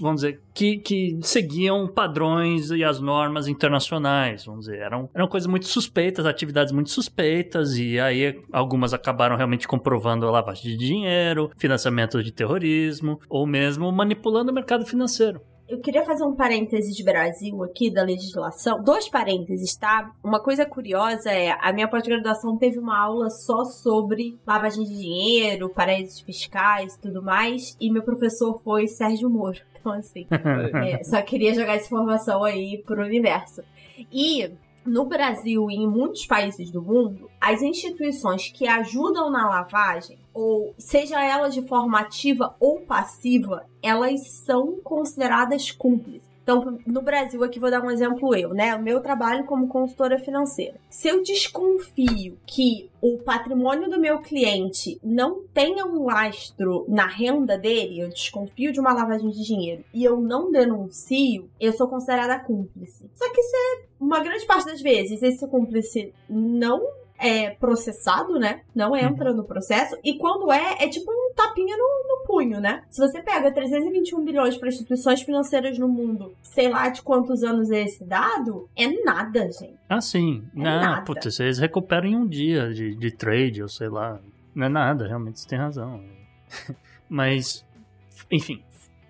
[0.00, 4.78] vamos dizer, que, que seguiam padrões e as normas internacionais, vamos dizer.
[4.78, 10.30] Eram, eram coisas muito suspeitas, atividades muito suspeitas, e aí algumas acabaram realmente comprovando a
[10.30, 15.40] lavagem de dinheiro, financiamento de terrorismo, ou mesmo manipulando o mercado financeiro.
[15.68, 18.80] Eu queria fazer um parêntese de Brasil aqui da legislação.
[18.82, 20.12] Dois parênteses, tá?
[20.22, 25.68] Uma coisa curiosa é, a minha pós-graduação teve uma aula só sobre lavagem de dinheiro,
[25.68, 29.58] paraísos fiscais e tudo mais, e meu professor foi Sérgio Moro.
[29.86, 30.26] Então, assim,
[30.84, 33.62] é, só queria jogar essa informação aí pro universo.
[34.12, 34.50] E
[34.84, 40.74] no Brasil e em muitos países do mundo, as instituições que ajudam na lavagem, ou
[40.76, 46.36] seja elas de forma ativa ou passiva, elas são consideradas cúmplices.
[46.42, 48.72] Então, no Brasil, aqui vou dar um exemplo eu, né?
[48.76, 50.78] O meu trabalho como consultora financeira.
[50.88, 57.58] Se eu desconfio que o patrimônio do meu cliente não tenha um lastro na renda
[57.58, 62.38] dele, eu desconfio de uma lavagem de dinheiro e eu não denuncio, eu sou considerada
[62.38, 63.10] cúmplice.
[63.14, 63.56] Só que se
[63.98, 66.80] uma grande parte das vezes esse cúmplice não
[67.18, 68.60] é processado, né?
[68.74, 69.96] Não entra no processo.
[70.04, 72.82] E quando é, é tipo um tapinha no, no punho, né?
[72.90, 77.70] Se você pega 321 bilhões para instituições financeiras no mundo, sei lá de quantos anos
[77.70, 79.78] é esse dado, é nada, gente.
[79.88, 80.44] Ah, sim.
[80.54, 81.02] É não, nada.
[81.02, 84.20] putz, eles recuperam em um dia de, de trade, ou sei lá.
[84.54, 86.02] Não é nada, realmente você tem razão.
[87.08, 87.64] Mas,
[88.30, 88.62] enfim,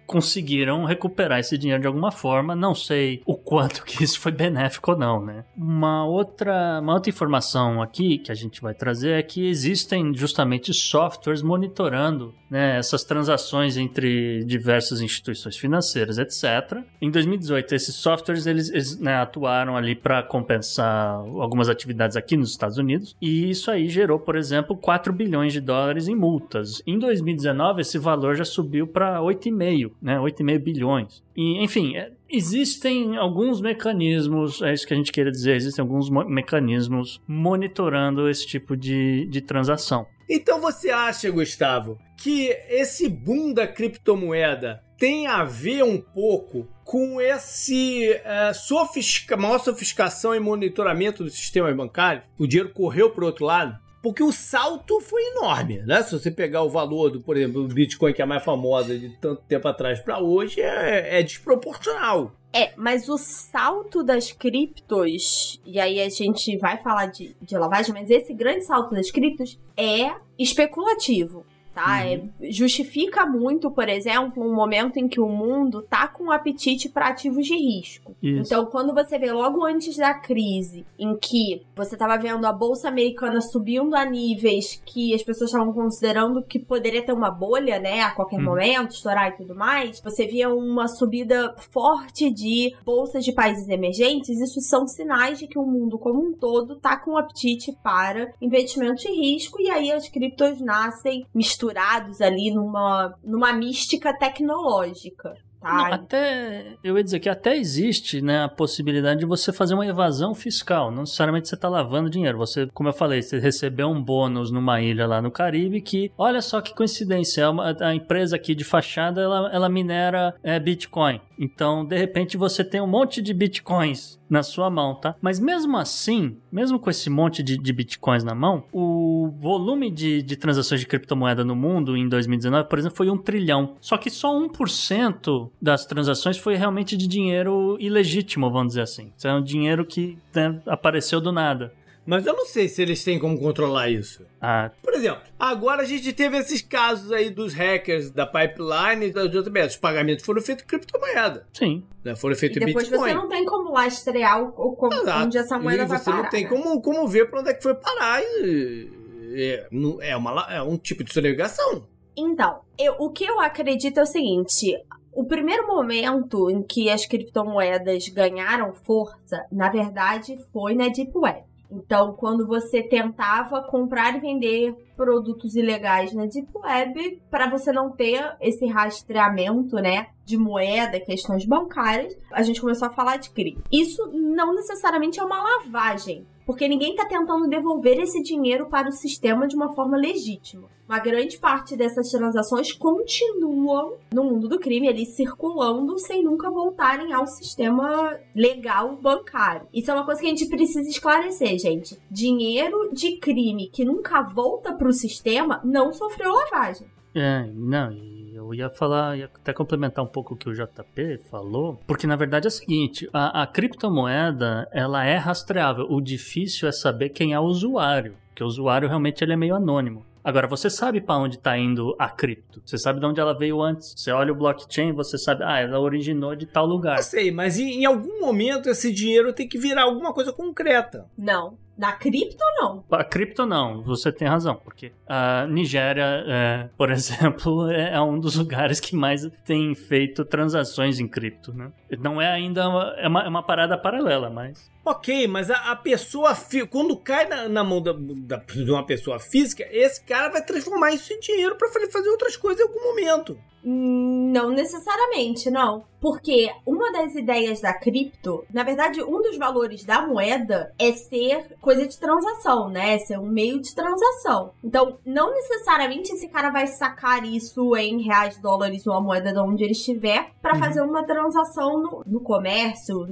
[0.07, 2.55] conseguiram recuperar esse dinheiro de alguma forma.
[2.55, 5.45] Não sei o quanto que isso foi benéfico ou não, né?
[5.57, 10.73] Uma outra, uma outra informação aqui que a gente vai trazer é que existem justamente
[10.73, 16.83] softwares monitorando né, essas transações entre diversas instituições financeiras, etc.
[17.01, 22.51] Em 2018, esses softwares eles, eles, né, atuaram ali para compensar algumas atividades aqui nos
[22.51, 26.83] Estados Unidos e isso aí gerou, por exemplo, 4 bilhões de dólares em multas.
[26.87, 31.23] Em 2019, esse valor já subiu para 8,5, né, 8,5 bilhões.
[31.37, 36.09] E, enfim, é, existem alguns mecanismos, é isso que a gente queria dizer, existem alguns
[36.11, 40.07] mo- mecanismos monitorando esse tipo de, de transação.
[40.29, 47.21] Então você acha, Gustavo, que esse boom da criptomoeda tem a ver um pouco com
[47.21, 52.25] esse eh, sofistica, maior sofisticação e monitoramento dos sistemas bancários?
[52.39, 53.79] O dinheiro correu para o outro lado?
[54.07, 56.01] Porque o salto foi enorme, né?
[56.01, 58.97] Se você pegar o valor do, por exemplo, do Bitcoin, que é a mais famosa
[58.97, 62.31] de tanto tempo atrás para hoje, é, é desproporcional.
[62.53, 67.93] É, mas o salto das criptos, e aí a gente vai falar de, de lavagem,
[67.93, 71.45] mas esse grande salto das criptos é especulativo.
[71.77, 72.07] Tá?
[72.07, 77.09] É, justifica muito, por exemplo, um momento em que o mundo tá com apetite para
[77.09, 78.17] ativos de risco.
[78.23, 78.41] Isso.
[78.47, 82.89] Então, quando você vê logo antes da crise, em que você estava vendo a bolsa
[82.89, 88.01] americana subindo a níveis que as pessoas estavam considerando que poderia ter uma bolha, né,
[88.01, 88.45] a qualquer Uhum.
[88.47, 94.41] momento, estourar e tudo mais, você via uma subida forte de bolsas de países emergentes.
[94.41, 99.03] Isso são sinais de que o mundo como um todo tá com apetite para investimento
[99.03, 105.35] de risco e aí as criptos nascem, misturam misturados ali numa, numa mística tecnológica.
[105.61, 105.73] Tá?
[105.73, 109.87] Não, até, eu ia dizer que até existe né, a possibilidade de você fazer uma
[109.87, 110.91] evasão fiscal.
[110.91, 112.39] Não necessariamente você está lavando dinheiro.
[112.39, 116.41] Você, como eu falei, você recebeu um bônus numa ilha lá no Caribe que, olha
[116.43, 121.21] só que coincidência, é uma, a empresa aqui de fachada, ela, ela minera é, Bitcoin.
[121.39, 125.15] Então, de repente, você tem um monte de bitcoins na sua mão, tá?
[125.21, 130.23] Mas mesmo assim, mesmo com esse monte de, de bitcoins na mão, o volume de,
[130.23, 133.77] de transações de criptomoeda no mundo em 2019, por exemplo, foi um trilhão.
[133.81, 139.13] Só que só 1% das transações foi realmente de dinheiro ilegítimo, vamos dizer assim.
[139.17, 141.73] Isso é um dinheiro que né, apareceu do nada.
[142.07, 144.25] Mas eu não sei se eles têm como controlar isso.
[144.41, 149.11] Ah, Por exemplo, agora a gente teve esses casos aí dos hackers da pipeline e
[149.13, 151.47] das outras Os pagamentos foram feitos em criptomoeda.
[151.53, 151.83] sim.
[152.05, 152.15] Né?
[152.15, 153.09] Foram feitos E em depois Bitcoin.
[153.11, 155.25] você não tem como lastrear o, o, como- Exato.
[155.27, 156.23] onde essa moeda e vai você parar.
[156.23, 156.49] não tem né?
[156.51, 158.23] como, como ver pra onde é que foi parar.
[158.23, 158.89] E,
[159.35, 159.69] é,
[160.11, 161.85] é, uma, é um tipo de sonegação.
[162.17, 164.73] Então, eu- o que eu acredito é o seguinte:
[165.13, 171.43] o primeiro momento em que as criptomoedas ganharam força, na verdade, foi na Deep Web.
[171.71, 177.91] Então, quando você tentava comprar e vender produtos ilegais na Deep Web, para você não
[177.91, 183.63] ter esse rastreamento, né, de moeda, questões bancárias, a gente começou a falar de crime.
[183.71, 188.93] Isso não necessariamente é uma lavagem, porque ninguém está tentando devolver esse dinheiro para o
[188.93, 190.69] sistema de uma forma legítima.
[190.89, 197.13] Uma grande parte dessas transações continuam no mundo do crime, ali circulando sem nunca voltarem
[197.13, 199.67] ao sistema legal bancário.
[199.75, 201.99] Isso é uma coisa que a gente precisa esclarecer, gente.
[202.09, 206.87] Dinheiro de crime que nunca volta para o sistema não sofreu lavagem.
[207.15, 211.21] É, não, e eu ia falar, ia até complementar um pouco o que o JP
[211.31, 216.69] falou, porque na verdade é o seguinte, a, a criptomoeda, ela é rastreável, o difícil
[216.69, 220.05] é saber quem é o usuário, porque o usuário realmente ele é meio anônimo.
[220.23, 223.63] Agora, você sabe para onde está indo a cripto, você sabe de onde ela veio
[223.63, 226.99] antes, você olha o blockchain, você sabe, ah, ela originou de tal lugar.
[226.99, 231.07] Eu sei, mas em, em algum momento esse dinheiro tem que virar alguma coisa concreta.
[231.17, 231.57] Não.
[231.77, 232.85] Na cripto, não.
[232.91, 238.19] A cripto não, você tem razão, porque a Nigéria, é, por exemplo, é, é um
[238.19, 241.71] dos lugares que mais tem feito transações em cripto, né?
[241.99, 245.75] Não é ainda uma, é uma, é uma parada paralela, mas Ok, mas a, a
[245.77, 246.33] pessoa,
[246.71, 250.93] quando cai na, na mão da, da- de uma pessoa física, esse cara vai transformar
[250.93, 253.37] isso em dinheiro ele fazer outras coisas em algum momento.
[253.65, 255.85] Não necessariamente, não.
[256.01, 261.57] Porque uma das ideias da cripto, na verdade, um dos valores da moeda é ser
[261.61, 262.97] coisa de transação, né?
[262.99, 264.53] Ser um meio de transação.
[264.63, 269.39] Então, não necessariamente esse cara vai sacar isso em reais, dólares ou a moeda de
[269.41, 270.61] onde ele estiver para Uhum.
[270.61, 273.05] fazer uma transação no, no comércio,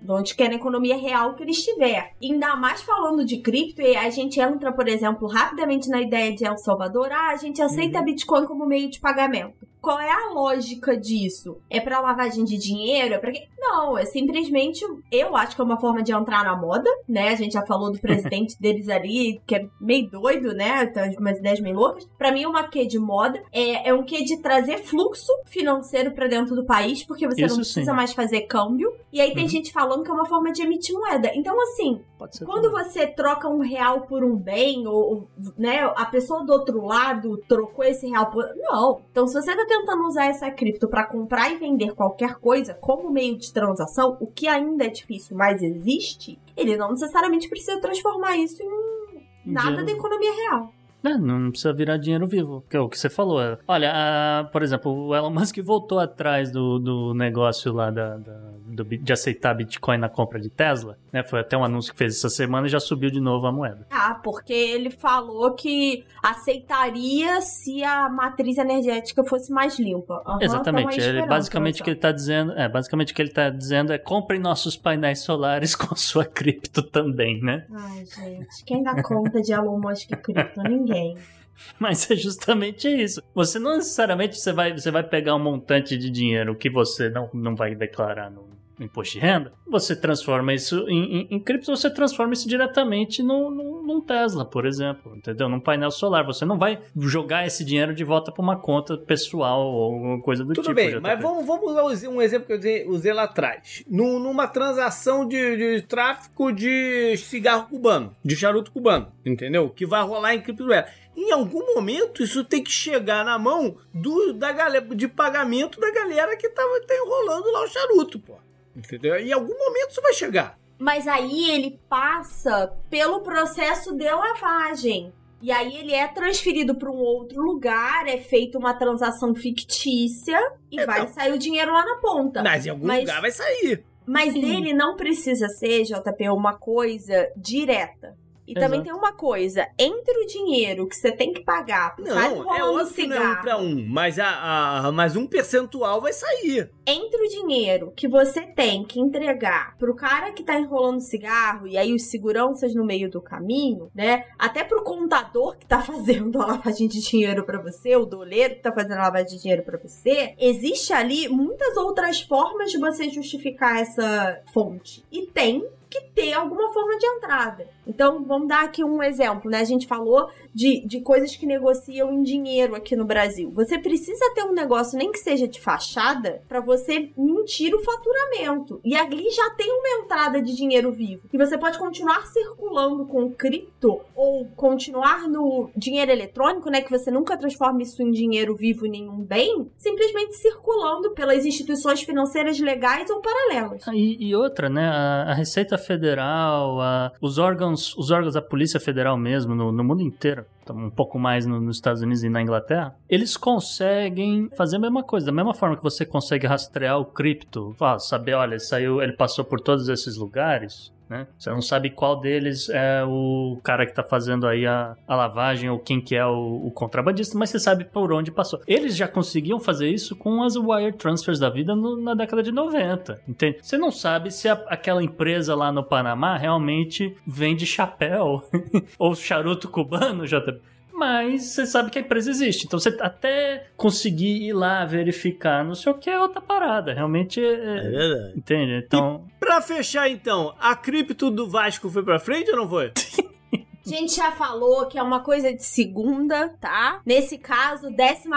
[0.00, 2.14] de onde quer na economia real que ele estiver.
[2.22, 6.44] Ainda mais falando de cripto, e a gente entra, por exemplo, rapidamente na ideia de
[6.44, 9.66] El Salvador, ah, a gente aceita Bitcoin como meio de pagamento.
[9.80, 11.58] Qual é a lógica disso?
[11.70, 13.14] É pra lavagem de dinheiro?
[13.14, 13.46] É para quê?
[13.58, 17.28] Não, é simplesmente, eu acho que é uma forma de entrar na moda, né?
[17.30, 20.86] A gente já falou do presidente deles ali, que é meio doido, né?
[20.86, 22.08] Tem umas ideias meio loucas.
[22.18, 26.26] Pra mim, uma quê de moda é, é um quê de trazer fluxo financeiro pra
[26.26, 27.72] dentro do país, porque você Isso não sim.
[27.74, 28.92] precisa mais fazer câmbio.
[29.12, 29.48] E aí tem Uhum.
[29.48, 31.30] gente falando que é uma forma de emitir moeda.
[31.34, 32.00] Então, assim.
[32.44, 32.84] Quando também.
[32.84, 37.84] você troca um real por um bem, ou, né, a pessoa do outro lado trocou
[37.84, 38.44] esse real por.
[38.56, 39.00] Não.
[39.10, 43.10] Então, se você tá tentando usar essa cripto pra comprar e vender qualquer coisa como
[43.10, 48.36] meio de transação, o que ainda é difícil, mas existe, ele não necessariamente precisa transformar
[48.36, 50.72] isso em nada Dinheiro- da economia real.
[51.04, 53.38] É, não precisa virar dinheiro vivo, que é o que você falou.
[53.68, 58.47] Olha, a- por exemplo, o Elon Musk voltou atrás do, do negócio lá da, da-
[58.84, 61.22] do de aceitar Bitcoin na compra de Tesla, né?
[61.22, 63.86] Foi até um anúncio que fez essa semana e já subiu de novo a moeda.
[63.90, 70.22] Ah, porque ele falou que aceitaria se a matriz energética fosse mais limpa.
[70.26, 71.00] Aham, Exatamente.
[71.00, 73.92] é Ele, basicamente o que ele tá dizendo, é, basicamente o que ele tá dizendo
[73.92, 77.66] é comprem nossos painéis solares com sua cripto também, né?
[77.70, 80.62] Ai, gente, quem dá conta de Elon Musk cripto?
[80.62, 81.16] Ninguém.
[81.78, 83.22] Mas é justamente isso.
[83.34, 87.28] Você não necessariamente você vai, você vai pegar um montante de dinheiro que você não,
[87.32, 88.47] não vai declarar no
[88.80, 93.50] imposto de renda, você transforma isso em, em, em cripto, você transforma isso diretamente no,
[93.50, 95.48] no, num Tesla, por exemplo, entendeu?
[95.48, 96.24] Num painel solar.
[96.26, 100.44] Você não vai jogar esse dinheiro de volta para uma conta pessoal ou alguma coisa
[100.44, 100.74] do Tudo tipo.
[100.76, 101.00] bem, JP.
[101.00, 103.82] mas vamos, vamos usar um exemplo que eu usei, usei lá atrás.
[103.88, 109.68] Num- numa transação de, de tráfico de cigarro cubano, de charuto cubano, entendeu?
[109.70, 110.88] Que vai rolar em criptomoeda.
[111.16, 115.90] Em algum momento, isso tem que chegar na mão do, da galera, de pagamento da
[115.90, 118.34] galera que tava, tá enrolando lá o charuto, pô.
[118.76, 119.16] Entendeu?
[119.16, 120.58] Em algum momento isso vai chegar.
[120.78, 125.12] Mas aí ele passa pelo processo de lavagem.
[125.40, 130.38] E aí ele é transferido para um outro lugar, é feita uma transação fictícia
[130.70, 131.08] e É, vai não.
[131.08, 132.42] sair o dinheiro lá na ponta.
[132.42, 133.84] Mas em algum Mas- lugar vai sair.
[134.06, 134.56] Mas Sim.
[134.56, 138.16] ele não precisa ser, JP, uma coisa direta.
[138.48, 138.84] E também Exato.
[138.84, 142.44] tem uma coisa, entre o dinheiro que você tem que pagar pro Não, é óbvio
[142.44, 146.70] que não é um cigarro, pra um, mas, a, a- mas um percentual vai sair.
[146.86, 151.76] entre o dinheiro que você tem que entregar pro cara que tá enrolando cigarro e
[151.76, 154.24] aí os seguranças no meio do caminho, né?
[154.38, 158.62] Até pro contador que tá fazendo a lavagem de dinheiro pra você, o doleiro que
[158.62, 163.10] tá fazendo a lavagem de dinheiro pra você, existe ali muitas outras formas de você
[163.10, 165.04] justificar essa fonte.
[165.12, 167.68] E tem que ter alguma forma de entrada.
[167.86, 169.60] Então, vamos dar aqui um exemplo, né?
[169.60, 173.48] A gente falou de, de coisas que negociam em dinheiro aqui no Brasil.
[173.54, 178.80] Você precisa ter um negócio, nem que seja de fachada, para você mentir o faturamento.
[178.84, 181.22] E ali já tem uma entrada de dinheiro vivo.
[181.32, 186.80] E você pode continuar circulando com cripto ou continuar no dinheiro eletrônico, né?
[186.80, 192.58] Que você nunca transforma isso em dinheiro vivo nenhum bem, simplesmente circulando pelas instituições financeiras
[192.58, 193.86] legais ou paralelas.
[193.86, 194.88] Ah, E, e outra, né?
[194.88, 199.84] A, a Receita Federal, a- os órgãos, os órgãos da Polícia Federal mesmo, no, no
[199.84, 204.76] mundo inteiro, um pouco mais no- nos Estados Unidos e na Inglaterra, eles conseguem fazer
[204.76, 205.26] a mesma coisa.
[205.26, 209.44] Da mesma forma que você consegue rastrear o cripto, saber, olha, ele saiu, ele passou
[209.44, 210.92] por todos esses lugares.
[211.08, 211.26] Né?
[211.38, 215.70] Você não sabe qual deles é o cara que tá fazendo aí a, a lavagem
[215.70, 218.60] ou quem que é o, o contrabandista, mas você sabe por onde passou.
[218.66, 222.52] Eles já conseguiam fazer isso com as wire transfers da vida no- na década de
[222.52, 223.58] 90, entende?
[223.62, 228.42] Você não sabe se a- aquela empresa lá no Panamá realmente vende chapéu
[228.98, 230.60] ou charuto cubano, JP.
[230.98, 232.66] Mas você sabe que a empresa existe.
[232.66, 236.92] Então você até conseguir ir lá verificar, não sei o que, é outra parada.
[236.92, 237.52] Realmente é.
[237.52, 238.32] É verdade.
[238.36, 238.84] Entende?
[238.84, 239.24] Então.
[239.38, 242.92] Pra fechar então, a cripto do Vasco foi pra frente ou não foi?
[242.96, 247.00] A gente já falou que é uma coisa de segunda, tá?
[247.06, 248.28] Nesse caso, 14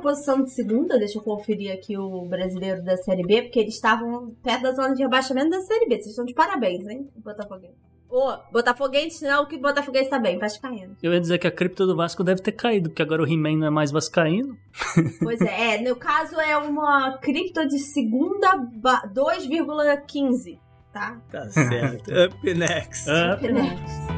[0.00, 0.98] posição de segunda.
[0.98, 4.94] Deixa eu conferir aqui o brasileiro da Série B, porque eles estavam perto da zona
[4.94, 5.96] de rebaixamento da Série B.
[5.96, 7.95] Vocês estão de parabéns, hein, Botafoguense.
[8.08, 10.96] Ô, Botafoguense não, que Botafoguense tá bem, Vascaíno.
[11.02, 13.56] Eu ia dizer que a cripto do Vasco deve ter caído, porque agora o He-Man
[13.58, 14.56] não é mais vascaíno.
[15.22, 20.58] Pois é, é, no caso é uma cripto de segunda ba- 2,15,
[20.92, 21.18] tá?
[21.30, 22.10] Tá certo.
[22.26, 23.10] Up next.
[23.10, 24.12] Ah, Next.
[24.12, 24.15] E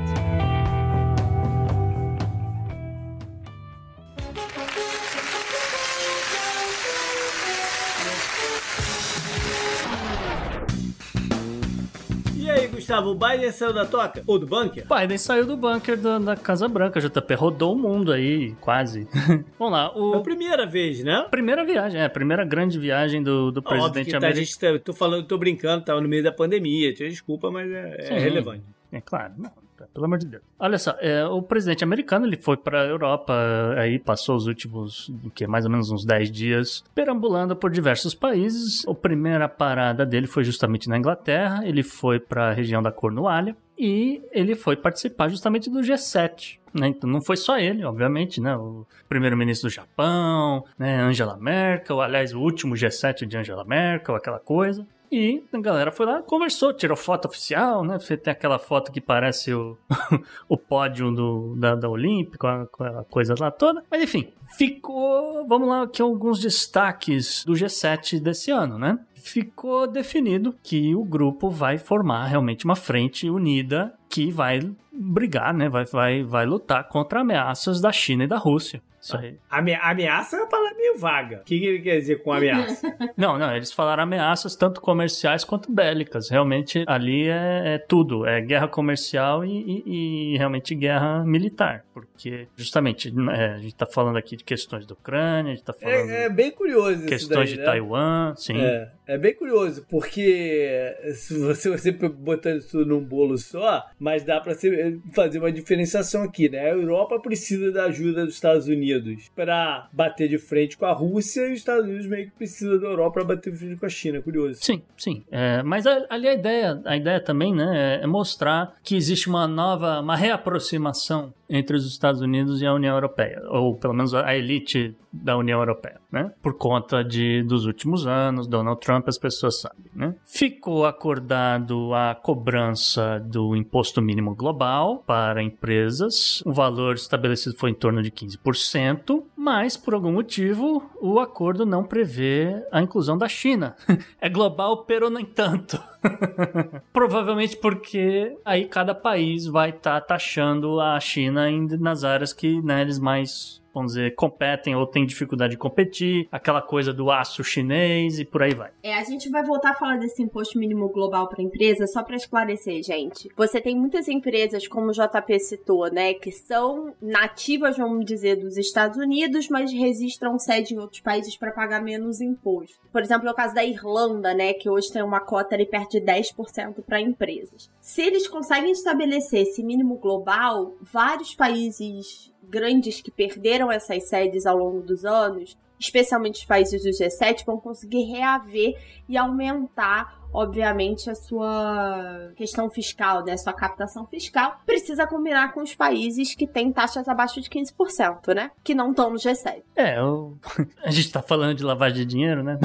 [12.78, 14.22] Gustavo, o Biden saiu da toca?
[14.26, 14.84] Ou do bunker?
[14.86, 19.06] Biden saiu do bunker da, da Casa Branca, JP rodou o mundo aí, quase.
[19.58, 20.22] Vamos lá, É a o.
[20.22, 21.26] primeira vez, né?
[21.30, 24.44] Primeira viagem, é, a primeira grande viagem do, do Óbvio presidente que tá, a americano.
[24.44, 28.18] gente tá, tô falando, tô brincando, tava no meio da pandemia, desculpa, mas é, é
[28.18, 28.62] relevante.
[28.92, 29.50] É claro, não,
[29.92, 30.42] pelo amor de Deus.
[30.58, 33.34] Olha só, é, o presidente americano ele foi para a Europa,
[33.76, 38.14] aí passou os últimos, o que, mais ou menos uns 10 dias, perambulando por diversos
[38.14, 38.86] países.
[38.86, 43.56] A primeira parada dele foi justamente na Inglaterra, ele foi para a região da Cornualha
[43.78, 46.58] e ele foi participar justamente do G7.
[46.74, 46.88] Né?
[46.88, 48.54] Então não foi só ele, obviamente, né?
[48.56, 51.00] O primeiro-ministro do Japão, né?
[51.00, 54.86] Angela Merkel, aliás, o último G7 de Angela Merkel, aquela coisa.
[55.10, 57.98] E a galera foi lá, conversou, tirou foto oficial, né?
[57.98, 59.76] Você tem aquela foto que parece o,
[60.48, 63.82] o pódio do, da, da Olímpica, a, a coisa lá toda.
[63.90, 65.46] Mas enfim, ficou.
[65.46, 68.98] Vamos lá, aqui alguns destaques do G7 desse ano, né?
[69.14, 74.60] Ficou definido que o grupo vai formar realmente uma frente unida que vai
[74.92, 75.68] brigar, né?
[75.68, 78.82] Vai, vai, vai lutar contra ameaças da China e da Rússia.
[79.16, 79.36] Aí.
[79.50, 81.38] Ame- ameaça é uma palavra meio vaga.
[81.40, 82.86] O que, que ele quer dizer com ameaça?
[83.16, 86.28] Não, não, eles falaram ameaças tanto comerciais quanto bélicas.
[86.28, 89.50] Realmente ali é, é tudo, é guerra comercial e,
[89.86, 91.84] e- e realmente guerra militar.
[91.92, 95.72] Porque justamente é, a gente tá falando aqui de questões da Ucrânia, a gente tá
[95.72, 97.64] falando é, é bem curioso isso questões daí, de né?
[97.64, 98.56] Taiwan, sim.
[98.60, 104.40] É, é bem curioso, porque se você, você botando isso num bolo só, mas dá
[104.40, 106.60] pra você fazer uma diferenciação aqui, né?
[106.60, 108.97] A Europa precisa da ajuda dos Estados Unidos
[109.34, 112.86] pra bater de frente com a Rússia e os Estados Unidos meio que precisam da
[112.86, 114.58] Europa pra bater de frente com a China, curioso.
[114.62, 115.24] Sim, sim.
[115.30, 120.00] É, mas ali a ideia, a ideia também, né, é mostrar que existe uma nova,
[120.00, 124.94] uma reaproximação entre os Estados Unidos e a União Europeia, ou pelo menos a elite
[125.10, 126.32] da União Europeia, né?
[126.42, 130.14] Por conta de dos últimos anos, Donald Trump, as pessoas sabem, né?
[130.24, 136.42] Ficou acordado a cobrança do imposto mínimo global para empresas.
[136.46, 141.84] O valor estabelecido foi em torno de 15%, mas por algum motivo o acordo não
[141.84, 143.76] prevê a inclusão da China.
[144.20, 145.80] é global, pero nem tanto.
[146.92, 151.48] Provavelmente porque aí cada país vai estar tá taxando a China
[151.78, 156.60] nas áreas que né, eles mais vamos dizer, competem ou têm dificuldade de competir, aquela
[156.60, 158.70] coisa do aço chinês e por aí vai.
[158.82, 162.16] É, a gente vai voltar a falar desse imposto mínimo global para empresa só para
[162.16, 163.28] esclarecer, gente.
[163.36, 168.56] Você tem muitas empresas, como o JP citou, né, que são nativas, vamos dizer, dos
[168.56, 172.78] Estados Unidos, mas registram sede em outros países para pagar menos imposto.
[172.92, 175.92] Por exemplo, é o caso da Irlanda, né, que hoje tem uma cota ali perto
[175.92, 177.70] de 10% para empresas.
[177.80, 184.56] Se eles conseguem estabelecer esse mínimo global, vários países grandes que perderam essas sedes ao
[184.56, 188.74] longo dos anos, especialmente os países do G7, vão conseguir reaver
[189.08, 193.36] e aumentar obviamente, a sua questão fiscal, né?
[193.36, 198.50] Sua captação fiscal precisa combinar com os países que têm taxas abaixo de 15%, né?
[198.62, 199.62] Que não estão no G7.
[199.76, 200.36] É, eu...
[200.82, 202.58] a gente tá falando de lavagem de dinheiro, né?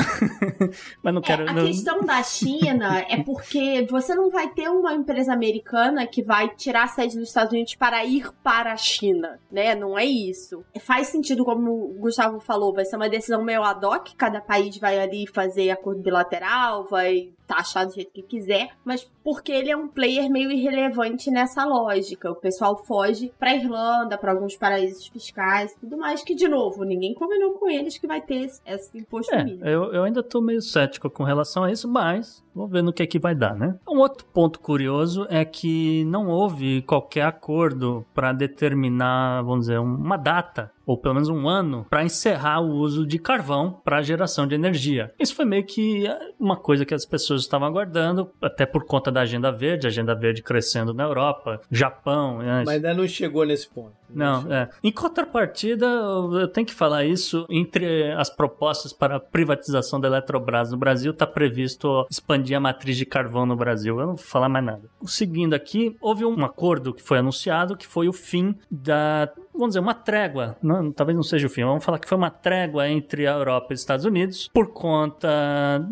[1.01, 1.43] Mas não é, quero.
[1.43, 1.65] É, a não...
[1.65, 6.83] questão da China é porque você não vai ter uma empresa americana que vai tirar
[6.83, 9.75] a sede dos Estados Unidos para ir para a China, né?
[9.75, 10.63] Não é isso.
[10.79, 14.77] Faz sentido, como o Gustavo falou, vai ser uma decisão meio ad hoc, cada país
[14.77, 19.77] vai ali fazer acordo bilateral, vai taxar do jeito que quiser, mas porque ele é
[19.77, 22.31] um player meio irrelevante nessa lógica.
[22.31, 27.13] O pessoal foge pra Irlanda, para alguns paraísos fiscais tudo mais, que, de novo, ninguém
[27.13, 29.65] combinou com eles que vai ter esse, imposto é, mínimo.
[29.65, 33.03] Eu, eu ainda tô meio cético com relação a isso, mas vamos ver no que
[33.03, 33.75] é que vai dar, né?
[33.87, 40.17] Um outro ponto curioso é que não houve qualquer acordo para determinar, vamos dizer, uma
[40.17, 44.55] data ou pelo menos um ano, para encerrar o uso de carvão para geração de
[44.55, 45.13] energia.
[45.19, 46.03] Isso foi meio que
[46.39, 50.13] uma coisa que as pessoas estavam aguardando, até por conta da Agenda Verde, a Agenda
[50.13, 52.39] Verde crescendo na Europa, Japão.
[52.39, 52.63] Né?
[52.65, 53.93] Mas ainda não chegou nesse ponto.
[54.09, 54.69] Não, é.
[54.83, 60.77] Em contrapartida, eu tenho que falar isso, entre as propostas para privatização da Eletrobras no
[60.77, 63.99] Brasil, está previsto expandir a matriz de carvão no Brasil.
[63.99, 64.89] Eu não vou falar mais nada.
[65.05, 69.81] Seguindo aqui, houve um acordo que foi anunciado, que foi o fim da vamos dizer,
[69.81, 73.27] uma trégua, não, talvez não seja o fim, vamos falar que foi uma trégua entre
[73.27, 75.87] a Europa e os Estados Unidos por conta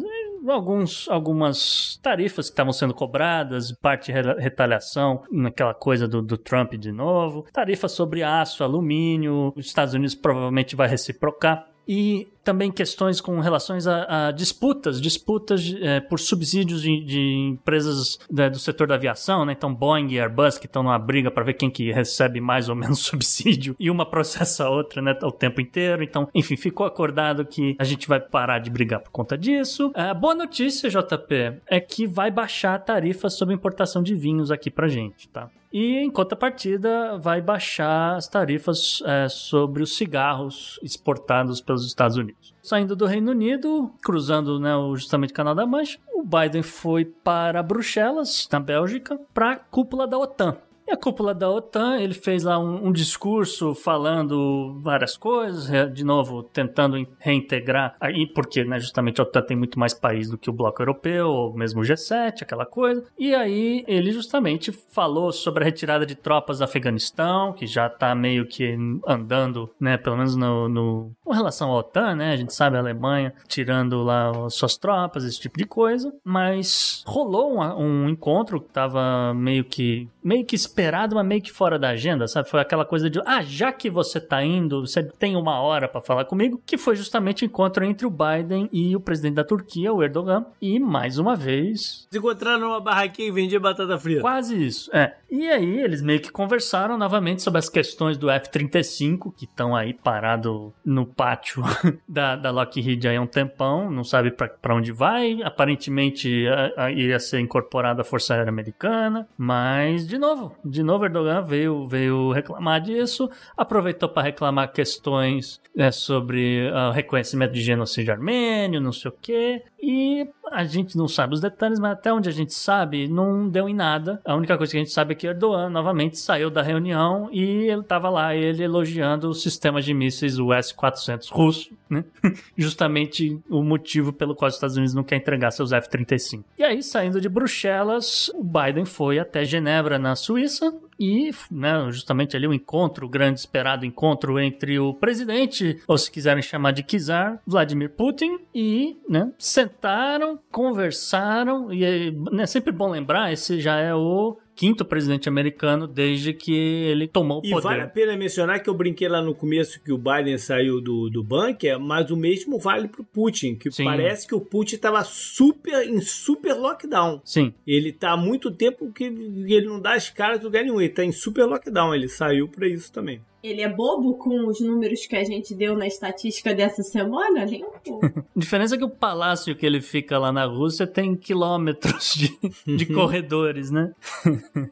[0.50, 6.74] alguns, algumas tarifas que estavam sendo cobradas, parte de retaliação naquela coisa do, do Trump
[6.74, 13.22] de novo, tarifas sobre aço, alumínio, os Estados Unidos provavelmente vai reciprocar e também questões
[13.22, 17.20] com relações a, a disputas, disputas é, por subsídios de, de
[17.52, 19.54] empresas né, do setor da aviação, né?
[19.54, 22.76] Então Boeing e Airbus que estão numa briga para ver quem que recebe mais ou
[22.76, 26.04] menos subsídio e uma processa a outra, né, o tempo inteiro.
[26.04, 29.92] Então, enfim, ficou acordado que a gente vai parar de brigar por conta disso.
[29.94, 34.70] A boa notícia, JP, é que vai baixar a tarifa sobre importação de vinhos aqui
[34.70, 35.50] pra gente, tá?
[35.74, 42.31] E em contrapartida, vai baixar as tarifas é, sobre os cigarros exportados pelos Estados Unidos.
[42.62, 47.64] Saindo do Reino Unido, cruzando né, justamente o Canal da Mancha, o Biden foi para
[47.64, 50.58] Bruxelas, na Bélgica, para a cúpula da OTAN.
[50.92, 56.44] A cúpula da OTAN, ele fez lá um, um, discurso falando várias coisas, de novo,
[56.44, 60.54] tentando reintegrar, aí porque né, justamente a OTAN tem muito mais países do que o
[60.54, 63.06] bloco europeu, ou mesmo o G7, aquela coisa.
[63.18, 68.14] E aí ele justamente falou sobre a retirada de tropas do Afeganistão, que já está
[68.14, 68.76] meio que
[69.08, 72.80] andando, né, pelo menos no, no, com relação à OTAN, né, a gente sabe a
[72.80, 78.68] Alemanha tirando lá suas tropas, esse tipo de coisa, mas rolou um, um encontro que
[78.68, 82.50] estava meio que meio que esperado, mas meio que fora da agenda, sabe?
[82.50, 86.02] Foi aquela coisa de, ah, já que você tá indo, você tem uma hora para
[86.02, 89.94] falar comigo, que foi justamente o encontro entre o Biden e o presidente da Turquia,
[89.94, 92.08] o Erdogan, e mais uma vez...
[92.10, 94.22] Se encontraram numa barraquinha e vendia batata frita.
[94.22, 95.16] Quase isso, é.
[95.30, 99.94] E aí eles meio que conversaram novamente sobre as questões do F-35, que estão aí
[99.94, 101.64] parado no pátio
[102.08, 106.92] da, da Lockheed aí há um tempão, não sabe para onde vai, aparentemente a, a,
[106.92, 112.32] iria ser incorporada a Força Aérea Americana, mas de novo, de novo Erdogan veio, veio
[112.32, 119.10] reclamar disso, aproveitou para reclamar questões é, sobre uh, reconhecimento de genocídio armênio, não sei
[119.10, 123.08] o quê, e a gente não sabe os detalhes, mas até onde a gente sabe,
[123.08, 124.22] não deu em nada.
[124.26, 127.42] A única coisa que a gente sabe é que Erdogan novamente saiu da reunião e
[127.42, 132.04] ele estava lá, ele elogiando o sistema de mísseis, o S-400 russo, né?
[132.58, 136.44] Justamente o motivo pelo qual os Estados Unidos não quer entregar seus F-35.
[136.58, 142.38] E aí, saindo de Bruxelas, o Biden foi até Genebra, na Suíça, e né, justamente
[142.38, 146.84] ali o encontro, o grande esperado encontro entre o presidente, ou se quiserem chamar de
[146.84, 153.78] Kizar, Vladimir Putin, e né, sentaram, conversaram, e é né, sempre bom lembrar, esse já
[153.78, 157.64] é o quinto presidente americano desde que ele tomou o E poder.
[157.64, 161.10] vale a pena mencionar que eu brinquei lá no começo que o Biden saiu do,
[161.10, 163.86] do bunker, mas o mesmo vale pro Putin, que Sim.
[163.86, 167.22] parece que o Putin estava super em super lockdown.
[167.24, 170.80] Sim, Ele tá há muito tempo que ele não dá as caras do lugar nenhum,
[170.82, 173.22] ele tá em super lockdown, ele saiu pra isso também.
[173.44, 177.46] Ele é bobo com os números que a gente deu na estatística dessa semana?
[177.46, 178.06] Nem um pouco.
[178.06, 182.38] A diferença é que o palácio que ele fica lá na Rússia tem quilômetros de,
[182.66, 183.94] de corredores, né?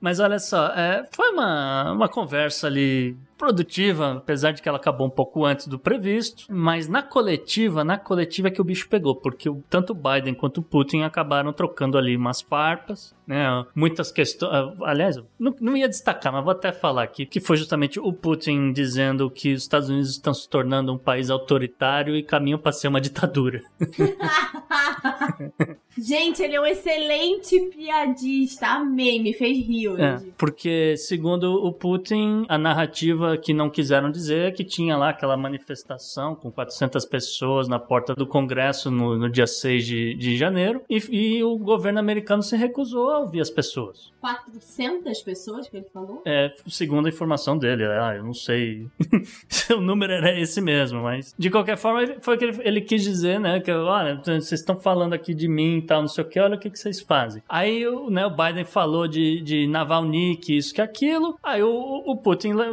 [0.00, 5.04] Mas olha só, é, foi uma, uma conversa ali produtiva, apesar de que ela acabou
[5.04, 9.16] um pouco antes do previsto, mas na coletiva, na coletiva é que o bicho pegou,
[9.16, 13.44] porque o- tanto o Biden quanto o Putin acabaram trocando ali umas farpas, né?
[13.74, 14.52] Muitas questões.
[14.82, 18.12] Aliás, eu não, não ia destacar, mas vou até falar aqui, que foi justamente o
[18.12, 22.70] Putin dizendo que os Estados Unidos estão se tornando um país autoritário e caminham para
[22.70, 23.60] ser uma ditadura.
[25.98, 28.66] gente, ele é um excelente piadista.
[28.68, 30.02] Amei, me fez rir hoje.
[30.02, 35.10] É, porque, segundo o Putin, a narrativa que não quiseram dizer é que tinha lá
[35.10, 40.36] aquela manifestação com 400 pessoas na porta do Congresso no, no dia 6 de, de
[40.36, 44.12] janeiro e, e o governo americano se recusou a ouvir as pessoas.
[44.20, 46.22] 400 pessoas que ele falou?
[46.24, 48.86] É, segundo a informação dele, ah, eu não sei
[49.48, 52.80] se o número era esse mesmo, mas de qualquer forma foi o que ele, ele
[52.80, 53.60] quis dizer, né?
[53.60, 56.56] Que olha, vocês estão falando aqui de mim e tal, não sei o que, olha
[56.56, 57.42] o que, que vocês fazem.
[57.48, 61.36] Aí o, né, o Biden falou de, de Navalny, que isso, que aquilo.
[61.42, 62.72] Aí o, o Putin le-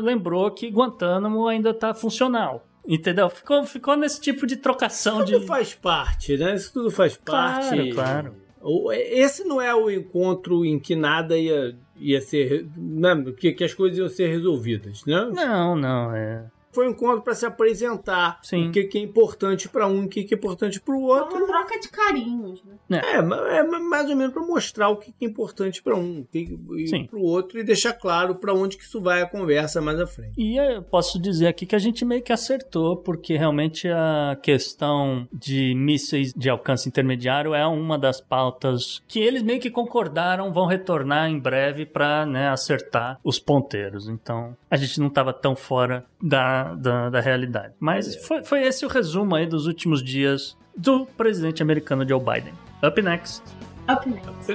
[0.51, 2.65] que Guantánamo ainda tá funcional.
[2.87, 3.29] Entendeu?
[3.29, 5.33] Ficou, ficou nesse tipo de trocação de.
[5.33, 6.55] Tudo faz parte, né?
[6.55, 7.91] Isso tudo faz Claro, parte.
[7.93, 8.35] claro.
[8.61, 12.67] O- Esse não é o encontro em que nada ia, ia ser.
[12.75, 13.31] Né?
[13.37, 15.29] Que, que as coisas iam ser resolvidas, né?
[15.33, 16.43] Não, não, é.
[16.71, 18.69] Foi um encontro para se apresentar Sim.
[18.69, 21.01] o que, que é importante para um e o que, que é importante para o
[21.01, 21.37] outro.
[21.37, 23.01] uma troca de carinhos, né?
[23.03, 23.15] É,
[23.57, 27.07] é ma- mais ou menos para mostrar o que que é importante para um e
[27.07, 30.05] para o outro e deixar claro para onde que isso vai a conversa mais à
[30.07, 30.33] frente.
[30.37, 35.27] E eu posso dizer aqui que a gente meio que acertou, porque realmente a questão
[35.33, 40.65] de mísseis de alcance intermediário é uma das pautas que eles meio que concordaram vão
[40.65, 44.07] retornar em breve para né, acertar os ponteiros.
[44.07, 47.73] Então a gente não estava tão fora da, da, da realidade.
[47.79, 52.53] Mas foi, foi esse o resumo aí dos últimos dias do presidente americano Joe Biden.
[52.83, 53.43] Up next.
[53.89, 54.51] Up next.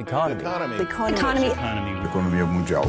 [0.00, 0.42] Economy.
[0.80, 2.06] Economy.
[2.06, 2.84] Economia mundial.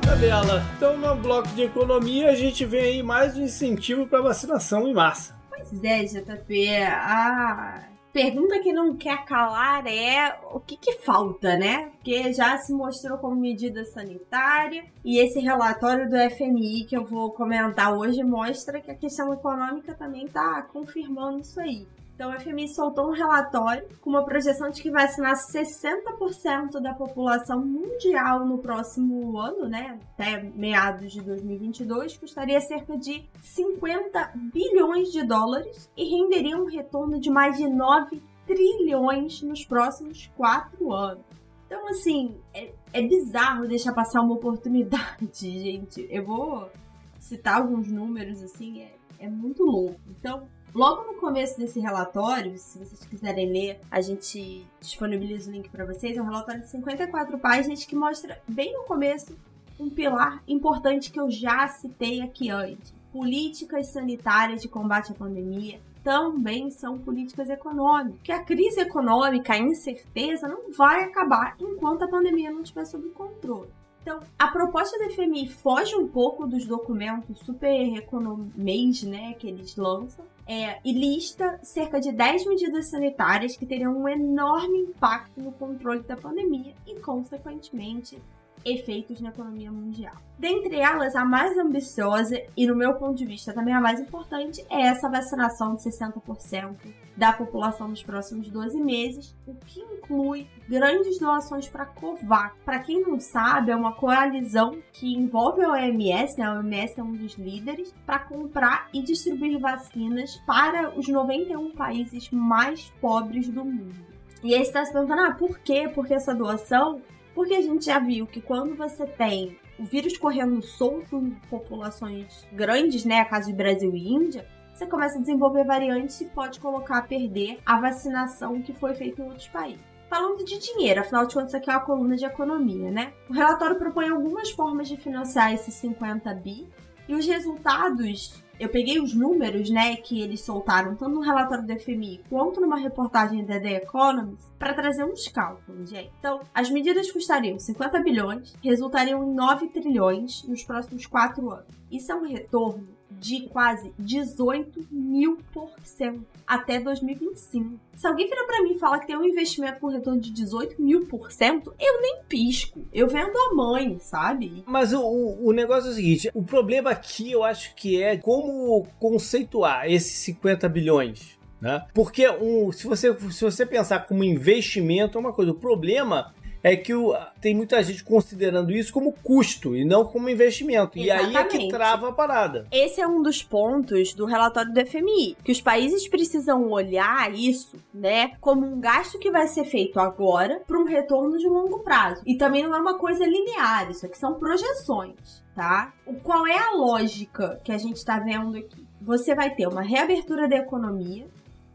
[0.00, 0.62] Tabela.
[0.76, 4.94] Então, no bloco de economia, a gente vê aí mais um incentivo para vacinação em
[4.94, 5.34] massa.
[5.50, 6.76] Pois é, JP.
[6.76, 11.90] A pergunta que não quer calar é o que, que falta, né?
[11.96, 17.32] Porque já se mostrou como medida sanitária e esse relatório do FMI que eu vou
[17.32, 21.88] comentar hoje mostra que a questão econômica também está confirmando isso aí.
[22.14, 27.64] Então, o FMI soltou um relatório com uma projeção de que vacinar 60% da população
[27.64, 35.24] mundial no próximo ano, né, até meados de 2022, custaria cerca de 50 bilhões de
[35.24, 41.24] dólares e renderia um retorno de mais de 9 trilhões nos próximos quatro anos.
[41.66, 46.06] Então, assim, é, é bizarro deixar passar uma oportunidade, gente.
[46.08, 46.70] Eu vou
[47.18, 49.98] citar alguns números, assim, é, é muito louco.
[50.08, 55.68] Então, Logo no começo desse relatório, se vocês quiserem ler, a gente disponibiliza o link
[55.68, 56.16] para vocês.
[56.16, 59.38] É um relatório de 54 páginas que mostra bem no começo
[59.78, 65.78] um pilar importante que eu já citei aqui antes: políticas sanitárias de combate à pandemia.
[66.02, 68.16] Também são políticas econômicas.
[68.16, 73.08] Porque a crise econômica, a incerteza, não vai acabar enquanto a pandemia não estiver sob
[73.10, 73.70] controle.
[74.04, 79.74] Então, a proposta do FMI foge um pouco dos documentos super economês, né, que eles
[79.76, 85.52] lançam, é, e lista cerca de 10 medidas sanitárias que teriam um enorme impacto no
[85.52, 88.20] controle da pandemia e, consequentemente,
[88.64, 90.14] efeitos na economia mundial.
[90.38, 94.64] Dentre elas, a mais ambiciosa e, no meu ponto de vista, também a mais importante
[94.68, 96.76] é essa vacinação de 60%
[97.16, 102.56] da população nos próximos 12 meses, o que inclui grandes doações para a COVAX.
[102.64, 106.44] Para quem não sabe, é uma coalizão que envolve a OMS, né?
[106.44, 112.28] a OMS é um dos líderes, para comprar e distribuir vacinas para os 91 países
[112.30, 114.14] mais pobres do mundo.
[114.42, 115.90] E aí você está se perguntando, ah, por quê?
[115.94, 117.00] Porque essa doação
[117.34, 122.46] porque a gente já viu que quando você tem o vírus correndo solto em populações
[122.52, 126.98] grandes, né, caso de Brasil e Índia, você começa a desenvolver variantes e pode colocar
[126.98, 129.80] a perder a vacinação que foi feita em outros países.
[130.08, 133.12] Falando de dinheiro, afinal de contas, aqui é uma coluna de economia, né?
[133.28, 136.68] O relatório propõe algumas formas de financiar esses 50 bi
[137.08, 141.78] e os resultados eu peguei os números, né, que eles soltaram, tanto no relatório do
[141.78, 146.12] FMI quanto numa reportagem da The Economist, para trazer uns cálculos, gente.
[146.18, 151.66] Então, as medidas custariam 50 bilhões, resultariam em 9 trilhões nos próximos 4 anos.
[151.90, 152.93] Isso é um retorno
[153.24, 157.80] de quase 18 mil por cento até 2025.
[157.96, 160.82] Se alguém virar para mim e falar que tem um investimento com retorno de 18
[160.82, 162.84] mil por cento, eu nem pisco.
[162.92, 164.62] Eu vendo a mãe, sabe?
[164.66, 168.86] Mas o, o negócio é o seguinte: o problema aqui eu acho que é como
[169.00, 171.38] conceituar esses 50 bilhões.
[171.58, 171.82] Né?
[171.94, 176.33] Porque um, se, você, se você pensar como investimento é uma coisa, o problema
[176.64, 180.98] é que o, tem muita gente considerando isso como custo e não como investimento.
[180.98, 181.34] Exatamente.
[181.34, 182.66] E aí é que trava a parada.
[182.72, 187.76] Esse é um dos pontos do relatório do FMI, que os países precisam olhar isso,
[187.92, 192.22] né, como um gasto que vai ser feito agora para um retorno de longo prazo.
[192.24, 195.92] E também não é uma coisa linear, isso aqui são projeções, tá?
[196.22, 198.86] Qual é a lógica que a gente está vendo aqui?
[199.02, 201.26] Você vai ter uma reabertura da economia,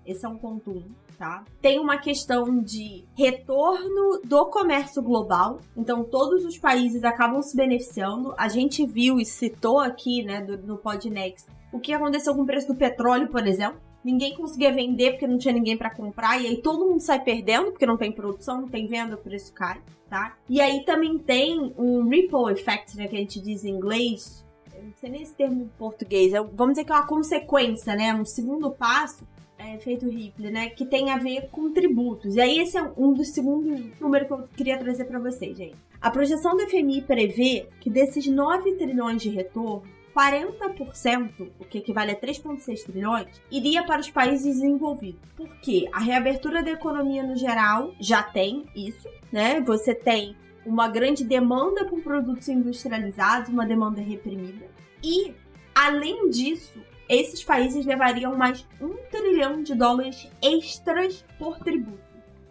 [0.04, 0.84] esse é um ponto um
[1.20, 1.44] tá?
[1.62, 8.34] Tem uma questão de retorno do comércio global, então todos os países acabam se beneficiando.
[8.38, 12.46] A gente viu e citou aqui, né, do, no Podnext, o que aconteceu com o
[12.46, 13.82] preço do petróleo, por exemplo.
[14.02, 17.72] Ninguém conseguia vender porque não tinha ninguém para comprar, e aí todo mundo sai perdendo
[17.72, 20.38] porque não tem produção, não tem venda, o preço cai, tá?
[20.48, 24.46] E aí também tem um ripple effect, né, que a gente diz em inglês,
[24.82, 28.14] não sei nem esse termo em português, é, vamos dizer que é uma consequência, né?
[28.14, 29.28] Um segundo passo
[29.60, 30.70] é, feito Ripley, né?
[30.70, 32.36] Que tem a ver com tributos.
[32.36, 35.76] E aí esse é um dos segundos números que eu queria trazer para vocês, gente.
[36.02, 39.84] A projeção do FMI prevê que desses 9 trilhões de retorno,
[40.16, 45.20] 40%, o que equivale a 3,6 trilhões, iria para os países desenvolvidos.
[45.36, 49.62] Porque a reabertura da economia no geral já tem isso, né?
[49.62, 50.36] Você tem
[50.66, 54.68] uma grande demanda por produtos industrializados, uma demanda reprimida.
[55.04, 55.34] E,
[55.74, 56.80] além disso,
[57.10, 61.98] esses países levariam mais um trilhão de dólares extras por tributo,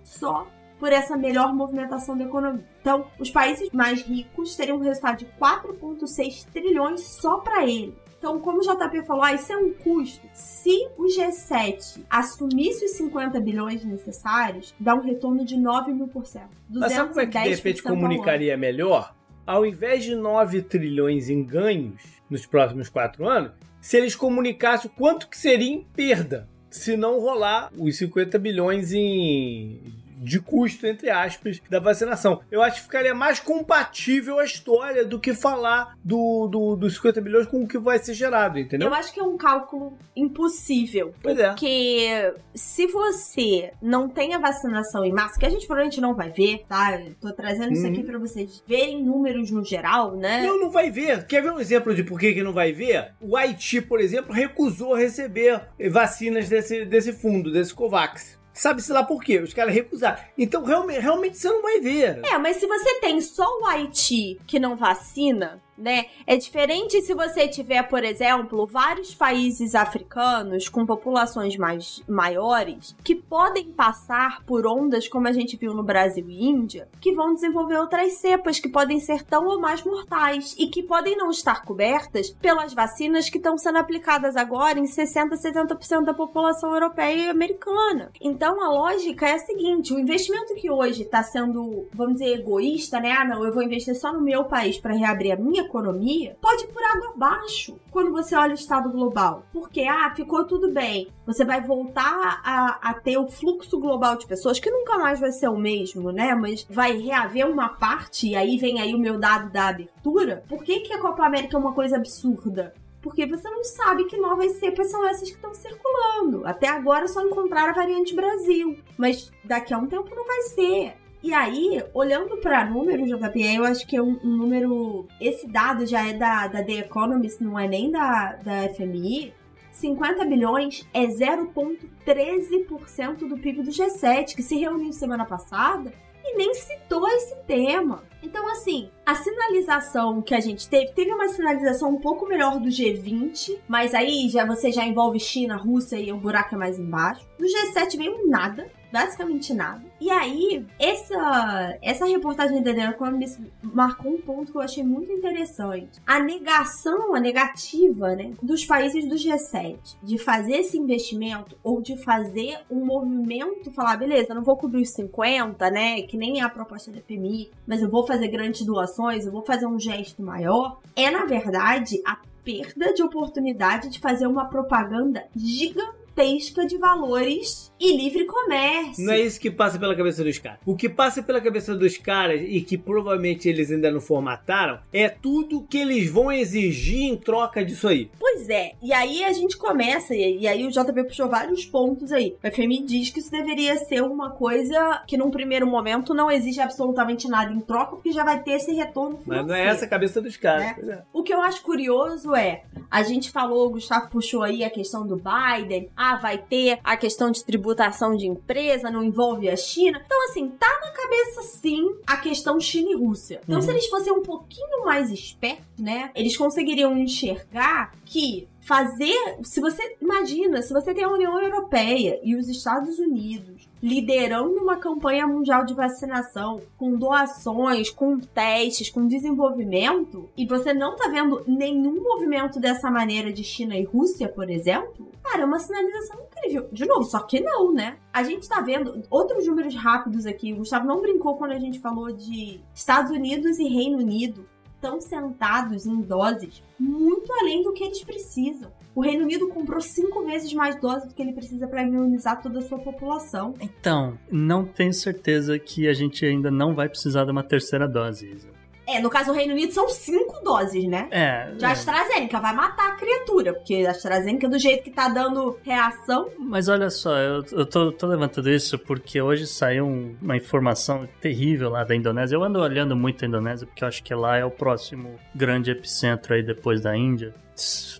[0.02, 0.48] só
[0.80, 2.66] por essa melhor movimentação da economia.
[2.80, 7.96] Então, os países mais ricos teriam um resultado de 4,6 trilhões só para ele.
[8.18, 10.26] Então, como o JP falou, ah, isso é um custo.
[10.32, 16.26] Se o G7 assumisse os 50 bilhões necessários, dá um retorno de 9 mil por
[16.26, 16.50] cento.
[16.68, 19.14] Mas sabe como é que de repente comunicaria melhor?
[19.46, 25.28] Ao invés de 9 trilhões em ganhos nos próximos 4 anos, se eles comunicassem quanto
[25.28, 29.80] que seria em perda se não rolar os 50 bilhões em
[30.18, 32.40] de custo, entre aspas, da vacinação.
[32.50, 37.20] Eu acho que ficaria mais compatível a história do que falar do, do, dos 50
[37.20, 38.88] bilhões com o que vai ser gerado, entendeu?
[38.88, 41.14] Eu acho que é um cálculo impossível.
[41.22, 41.48] Pois é.
[41.48, 46.30] Porque se você não tem a vacinação em massa, que a gente provavelmente não vai
[46.30, 47.00] ver, tá?
[47.00, 48.06] Eu tô trazendo isso aqui uhum.
[48.06, 50.42] pra vocês verem números no geral, né?
[50.42, 51.26] Não, não vai ver.
[51.26, 53.12] Quer ver um exemplo de por que, que não vai ver?
[53.20, 58.37] O Haiti, por exemplo, recusou receber vacinas desse, desse fundo, desse COVAX.
[58.58, 59.38] Sabe-se lá por quê?
[59.38, 60.18] Os caras recusaram.
[60.36, 62.20] Então, realmente, realmente você não vai ver.
[62.24, 66.06] É, mas se você tem só o Haiti que não vacina, né?
[66.26, 73.14] É diferente se você tiver, por exemplo, vários países africanos com populações mais maiores que
[73.14, 77.78] podem passar por ondas como a gente viu no Brasil e Índia, que vão desenvolver
[77.78, 82.30] outras cepas que podem ser tão ou mais mortais e que podem não estar cobertas
[82.30, 88.10] pelas vacinas que estão sendo aplicadas agora em 60, 70% da população europeia e americana.
[88.20, 92.98] Então a lógica é a seguinte: o investimento que hoje está sendo, vamos dizer, egoísta,
[93.00, 93.12] né?
[93.12, 96.64] Ah, não, eu vou investir só no meu país para reabrir a minha economia pode
[96.64, 99.44] ir por água abaixo quando você olha o estado global.
[99.52, 101.08] Porque, ah, ficou tudo bem.
[101.26, 105.30] Você vai voltar a, a ter o fluxo global de pessoas, que nunca mais vai
[105.30, 106.34] ser o mesmo, né?
[106.34, 110.42] Mas vai reaver uma parte, e aí vem aí o meu dado da abertura.
[110.48, 112.74] Por que, que a Copa América é uma coisa absurda?
[113.00, 116.46] porque você não sabe que novas cepas são essas que estão circulando.
[116.46, 120.96] Até agora só encontraram a variante Brasil, mas daqui a um tempo não vai ser.
[121.22, 125.08] E aí, olhando para números, JP, eu acho que é um, um, número.
[125.20, 129.34] Esse dado já é da, da The Economist, não é nem da, da FMI.
[129.72, 135.92] 50 bilhões é 0,13% do PIB do G7, que se reuniu semana passada
[136.24, 138.02] e nem citou esse tema.
[138.22, 142.68] Então, assim, a sinalização que a gente teve, teve uma sinalização um pouco melhor do
[142.68, 147.26] G20, mas aí já você já envolve China, Rússia e o buraco é mais embaixo.
[147.38, 149.82] No G7 veio nada basicamente nada.
[150.00, 155.12] E aí, essa, essa reportagem da The Economist marcou um ponto que eu achei muito
[155.12, 156.00] interessante.
[156.06, 161.96] A negação, a negativa, né, dos países do G7 de fazer esse investimento ou de
[161.96, 166.48] fazer um movimento, falar, beleza, não vou cobrir os 50, né, que nem é a
[166.48, 170.78] proposta da FMI, mas eu vou fazer grandes doações, eu vou fazer um gesto maior,
[170.96, 177.96] é, na verdade, a perda de oportunidade de fazer uma propaganda gigantesca de valores e
[177.96, 179.04] livre comércio.
[179.04, 180.58] Não é isso que passa pela cabeça dos caras.
[180.66, 185.08] O que passa pela cabeça dos caras e que provavelmente eles ainda não formataram é
[185.08, 188.10] tudo que eles vão exigir em troca disso aí.
[188.18, 192.36] Pois é, e aí a gente começa, e aí o JP puxou vários pontos aí.
[192.42, 196.60] O FMI diz que isso deveria ser uma coisa que num primeiro momento não exige
[196.60, 199.46] absolutamente nada em troca, porque já vai ter esse retorno financeiro.
[199.46, 200.76] Mas não é essa a cabeça dos caras.
[200.78, 200.94] Né?
[200.94, 201.02] É.
[201.12, 205.06] O que eu acho curioso é, a gente falou, o Gustavo puxou aí a questão
[205.06, 207.67] do Biden, ah, vai ter a questão de tributação
[208.16, 210.00] de empresa, não envolve a China.
[210.04, 213.40] Então, assim, tá na cabeça sim a questão China e Rússia.
[213.44, 213.62] Então, Uhum.
[213.62, 219.96] se eles fossem um pouquinho mais espertos, né, eles conseguiriam enxergar que fazer, se você
[220.00, 225.64] imagina, se você tem a União Europeia e os Estados Unidos liderando uma campanha mundial
[225.64, 232.58] de vacinação, com doações, com testes, com desenvolvimento, e você não tá vendo nenhum movimento
[232.58, 236.68] dessa maneira de China e Rússia, por exemplo, cara, é uma sinalização incrível.
[236.72, 237.96] De novo, só que não, né?
[238.12, 240.52] A gente tá vendo outros números rápidos aqui.
[240.52, 245.00] O Gustavo não brincou quando a gente falou de Estados Unidos e Reino Unido estão
[245.00, 248.70] sentados em doses muito além do que eles precisam.
[248.98, 252.58] O Reino Unido comprou cinco vezes mais doses do que ele precisa para imunizar toda
[252.58, 253.54] a sua população.
[253.60, 258.28] Então, não tenho certeza que a gente ainda não vai precisar de uma terceira dose,
[258.28, 258.48] Isa.
[258.88, 261.06] É, no caso do Reino Unido são cinco doses, né?
[261.12, 261.68] É, De é.
[261.68, 266.68] AstraZeneca, vai matar a criatura, porque a AstraZeneca, do jeito que tá dando reação, Mas
[266.68, 271.70] olha só, eu, eu tô, tô levantando isso porque hoje saiu um- uma informação terrível
[271.70, 272.34] lá da Indonésia.
[272.34, 275.70] Eu ando olhando muito a Indonésia porque eu acho que lá é o próximo grande
[275.70, 277.32] epicentro aí depois da Índia.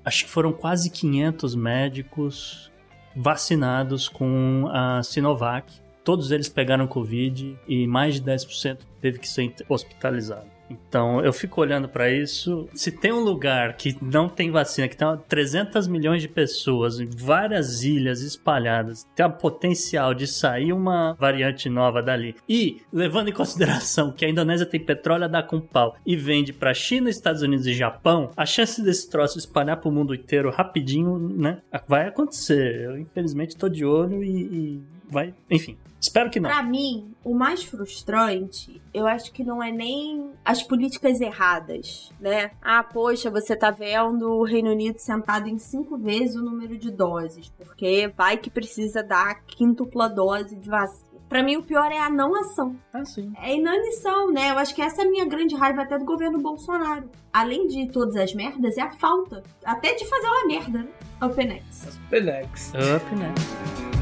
[0.04, 2.70] Acho que foram quase 500 médicos
[3.14, 5.72] vacinados com a Sinovac.
[6.04, 10.57] Todos eles pegaram Covid e mais de 10% teve que ser hospitalizado.
[10.70, 12.68] Então, eu fico olhando pra isso.
[12.74, 17.06] Se tem um lugar que não tem vacina, que tem 300 milhões de pessoas em
[17.06, 22.34] várias ilhas espalhadas, tem a potencial de sair uma variante nova dali.
[22.48, 26.52] E, levando em consideração que a Indonésia tem petróleo a dar com pau e vende
[26.52, 31.18] pra China, Estados Unidos e Japão, a chance desse troço espalhar pro mundo inteiro rapidinho,
[31.18, 31.58] né?
[31.86, 32.82] Vai acontecer.
[32.82, 35.34] Eu, infelizmente, tô de olho e, e vai.
[35.50, 36.48] Enfim, espero que não.
[36.48, 42.52] Pra mim, o mais frustrante, eu acho que não é nem as políticas erradas, né?
[42.62, 46.90] Ah, poxa, você tá vendo o Reino Unido sentado em cinco vezes o número de
[46.90, 51.08] doses, porque vai que precisa dar a quíntupla dose de vacina.
[51.28, 52.74] Pra mim, o pior é a não ação.
[52.90, 53.32] Ah, sim.
[53.42, 54.50] É inanição, né?
[54.50, 57.10] Eu acho que essa é a minha grande raiva até do governo Bolsonaro.
[57.30, 59.42] Além de todas as merdas, é a falta.
[59.62, 60.88] Até de fazer uma merda, né?
[61.20, 61.98] OpenX.
[62.08, 62.72] Penex.
[62.96, 63.97] Up, né?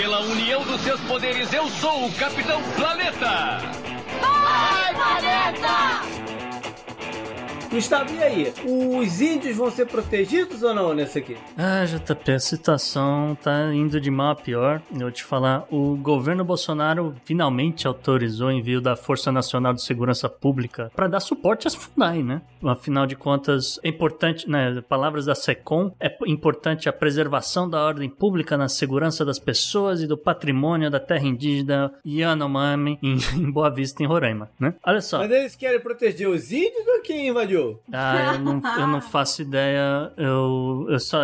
[0.00, 3.58] Pela união dos seus poderes, eu sou o Capitão Planeta!
[7.70, 8.52] Gustavo, e aí?
[8.64, 11.36] Os índios vão ser protegidos ou não nessa aqui?
[11.56, 14.82] Ah, JP, a situação tá indo de mal a pior.
[14.92, 19.82] Eu vou te falar, o governo Bolsonaro finalmente autorizou o envio da Força Nacional de
[19.82, 22.42] Segurança Pública para dar suporte às FUNAI, né?
[22.64, 24.82] Afinal de contas, é importante, né?
[24.88, 30.08] Palavras da SECOM, é importante a preservação da ordem pública na segurança das pessoas e
[30.08, 34.74] do patrimônio da terra indígena Yanomami em, em Boa Vista, em Roraima, né?
[34.84, 35.18] Olha só.
[35.18, 37.59] Mas eles querem proteger os índios ou quem invadiu?
[37.92, 40.12] Ah, eu não, eu não faço ideia.
[40.16, 41.20] Eu, eu só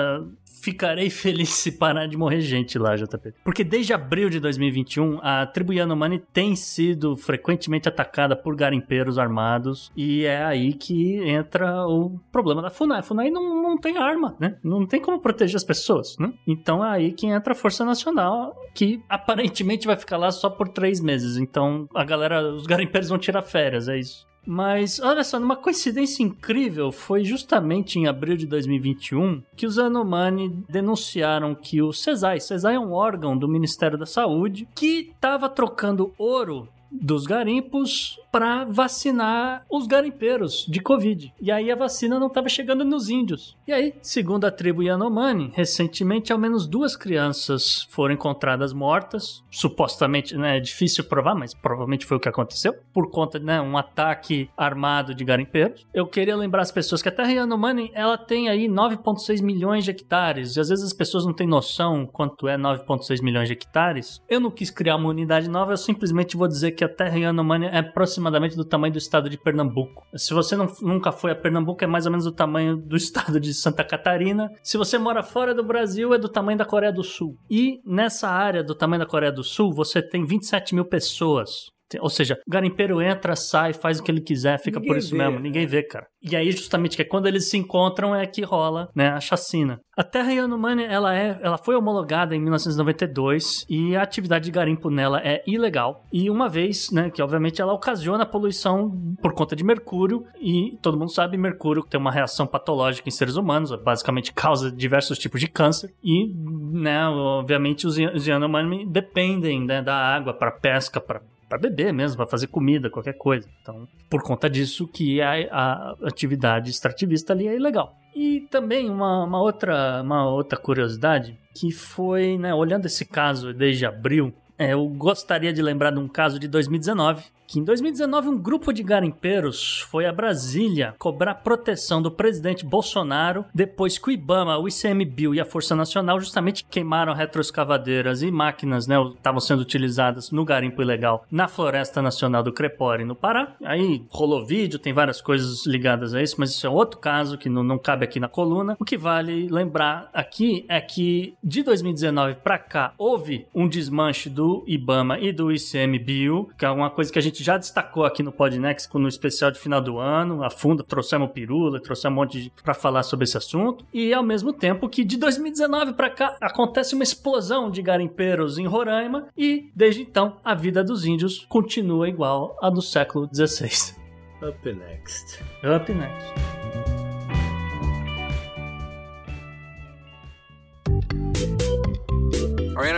[0.66, 3.34] ficarei feliz se parar de morrer gente lá, JP.
[3.44, 9.92] Porque desde abril de 2021, a tribo Yanomami tem sido frequentemente atacada por garimpeiros armados.
[9.96, 12.98] E é aí que entra o problema da FUNAI.
[12.98, 14.56] A FUNAI não, não tem arma, né?
[14.64, 16.32] Não tem como proteger as pessoas, né?
[16.44, 20.68] Então é aí que entra a Força Nacional, que aparentemente vai ficar lá só por
[20.68, 21.36] três meses.
[21.36, 24.26] Então a galera, os garimpeiros vão tirar férias, é isso.
[24.46, 30.64] Mas olha só, numa coincidência incrível, foi justamente em abril de 2021 que os Anomani
[30.68, 36.14] denunciaram que o CESAI, CESAI é um órgão do Ministério da Saúde, que estava trocando
[36.16, 41.32] ouro dos garimpos para vacinar os garimpeiros de Covid.
[41.40, 43.56] E aí a vacina não estava chegando nos índios.
[43.66, 49.42] E aí, segundo a tribo Yanomami, recentemente ao menos duas crianças foram encontradas mortas.
[49.50, 53.60] Supostamente, né, é difícil provar, mas provavelmente foi o que aconteceu, por conta de né,
[53.60, 55.86] um ataque armado de garimpeiros.
[55.94, 59.90] Eu queria lembrar as pessoas que a terra Yanomami, ela tem aí 9,6 milhões de
[59.90, 60.56] hectares.
[60.56, 64.20] E às vezes as pessoas não têm noção quanto é 9,6 milhões de hectares.
[64.28, 67.66] Eu não quis criar uma unidade nova, eu simplesmente vou dizer que a terra Yanomami
[67.66, 70.06] é aproximadamente do tamanho do estado de Pernambuco.
[70.14, 73.40] Se você não, nunca foi a Pernambuco, é mais ou menos do tamanho do estado
[73.40, 74.52] de Santa Catarina.
[74.62, 77.36] Se você mora fora do Brasil, é do tamanho da Coreia do Sul.
[77.50, 81.74] E nessa área do tamanho da Coreia do Sul, você tem 27 mil pessoas.
[82.00, 85.10] Ou seja, o garimpeiro entra, sai, faz o que ele quiser, fica Ninguém por isso
[85.12, 86.06] vê, mesmo, ninguém vê, cara.
[86.20, 89.80] E aí, justamente, que é quando eles se encontram é que rola, né, a chacina.
[89.96, 94.90] A terra Yanomami, ela, é, ela foi homologada em 1992 e a atividade de garimpo
[94.90, 96.04] nela é ilegal.
[96.12, 98.90] E uma vez, né, que obviamente ela ocasiona poluição
[99.22, 103.36] por conta de mercúrio e todo mundo sabe, mercúrio tem uma reação patológica em seres
[103.36, 106.34] humanos, basicamente causa diversos tipos de câncer e,
[106.72, 112.16] né, obviamente os, os Yanomami dependem né, da água para pesca, para para beber mesmo,
[112.16, 113.48] para fazer comida, qualquer coisa.
[113.62, 117.96] Então, por conta disso que a, a atividade extrativista ali é ilegal.
[118.14, 123.84] E também uma, uma, outra, uma outra curiosidade que foi, né, olhando esse caso desde
[123.84, 128.38] abril, é, eu gostaria de lembrar de um caso de 2019 que em 2019 um
[128.38, 134.58] grupo de garimpeiros foi a Brasília cobrar proteção do presidente Bolsonaro depois que o IBAMA,
[134.58, 140.30] o ICMBio e a Força Nacional justamente queimaram retroescavadeiras e máquinas, né, estavam sendo utilizadas
[140.30, 143.54] no garimpo ilegal na Floresta Nacional do Crepore, no Pará.
[143.64, 147.48] Aí rolou vídeo, tem várias coisas ligadas a isso, mas isso é outro caso que
[147.48, 148.76] não, não cabe aqui na coluna.
[148.78, 154.64] O que vale lembrar aqui é que de 2019 para cá houve um desmanche do
[154.66, 158.32] IBAMA e do ICMBio, que é uma coisa que a gente já destacou aqui no
[158.32, 162.74] Podnext no especial de final do ano, a fundo trouxemos Pirula, trouxemos um monte para
[162.74, 167.04] falar sobre esse assunto, e ao mesmo tempo que de 2019 para cá acontece uma
[167.04, 172.70] explosão de garimpeiros em Roraima e desde então a vida dos índios continua igual a
[172.70, 173.94] do século XVI.
[174.42, 175.42] Up next.
[175.64, 177.05] Up next.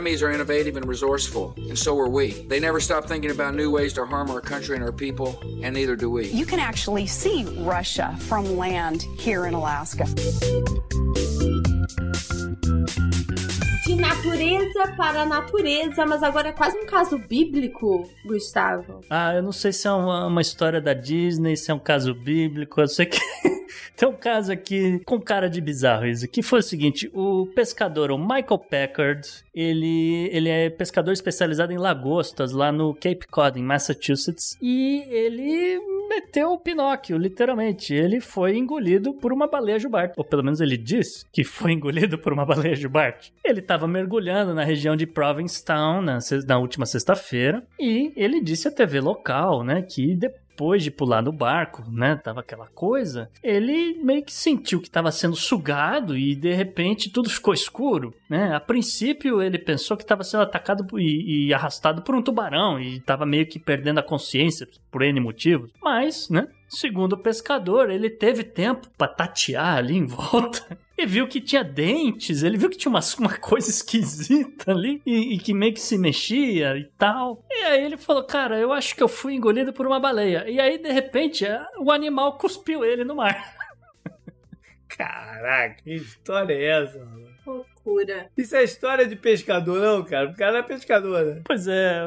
[0.09, 2.33] Enemies are innovative and resourceful, and so are we.
[2.49, 5.75] They never stop thinking about new ways to harm our country and our people, and
[5.75, 6.29] neither do we.
[6.29, 10.05] You can actually see Russia from land here in Alaska.
[13.85, 19.01] De natureza para natureza, mas agora é quase um caso bíblico, Gustavo.
[19.11, 22.15] Ah, eu não sei se é uma, uma história da Disney, se é um caso
[22.15, 23.19] bíblico, eu sei que.
[23.99, 28.13] Tem um caso aqui com cara de bizarro, isso, que foi o seguinte, o pescador,
[28.13, 33.65] o Michael Packard, ele, ele é pescador especializado em lagostas lá no Cape Cod, em
[33.65, 37.93] Massachusetts, e ele meteu o Pinóquio, literalmente.
[37.93, 42.17] Ele foi engolido por uma baleia jubarte, ou pelo menos ele diz que foi engolido
[42.17, 43.33] por uma baleia jubarte.
[43.45, 48.71] Ele estava mergulhando na região de Provincetown na, na última sexta-feira, e ele disse à
[48.71, 52.17] TV local, né, que depois depois de pular no barco, né?
[52.17, 53.31] Tava aquela coisa.
[53.41, 58.53] Ele meio que sentiu que estava sendo sugado e de repente tudo ficou escuro, né?
[58.53, 62.97] A princípio ele pensou que estava sendo atacado e, e, arrastado por um tubarão e
[62.97, 65.71] estava meio que perdendo a consciência por N motivos.
[65.81, 66.49] Mas, né?
[66.69, 71.63] Segundo o pescador, ele teve tempo para tatear ali em volta e viu que tinha
[71.63, 75.81] dentes, ele viu que tinha uma, uma coisa esquisita ali e, e, que meio que
[75.81, 77.45] se mexia e tal.
[77.49, 80.51] E aí ele falou: Cara, eu acho que eu fui engolido por uma baleia.
[80.51, 81.47] E aí, de repente,
[81.79, 83.57] o animal cuspiu ele no mar.
[84.89, 87.29] Caraca, que história é essa, mano?
[87.89, 88.27] Loucura.
[88.37, 90.29] Isso é história de pescador, não, cara?
[90.29, 91.41] O cara é pescador, né?
[91.45, 92.07] Pois é,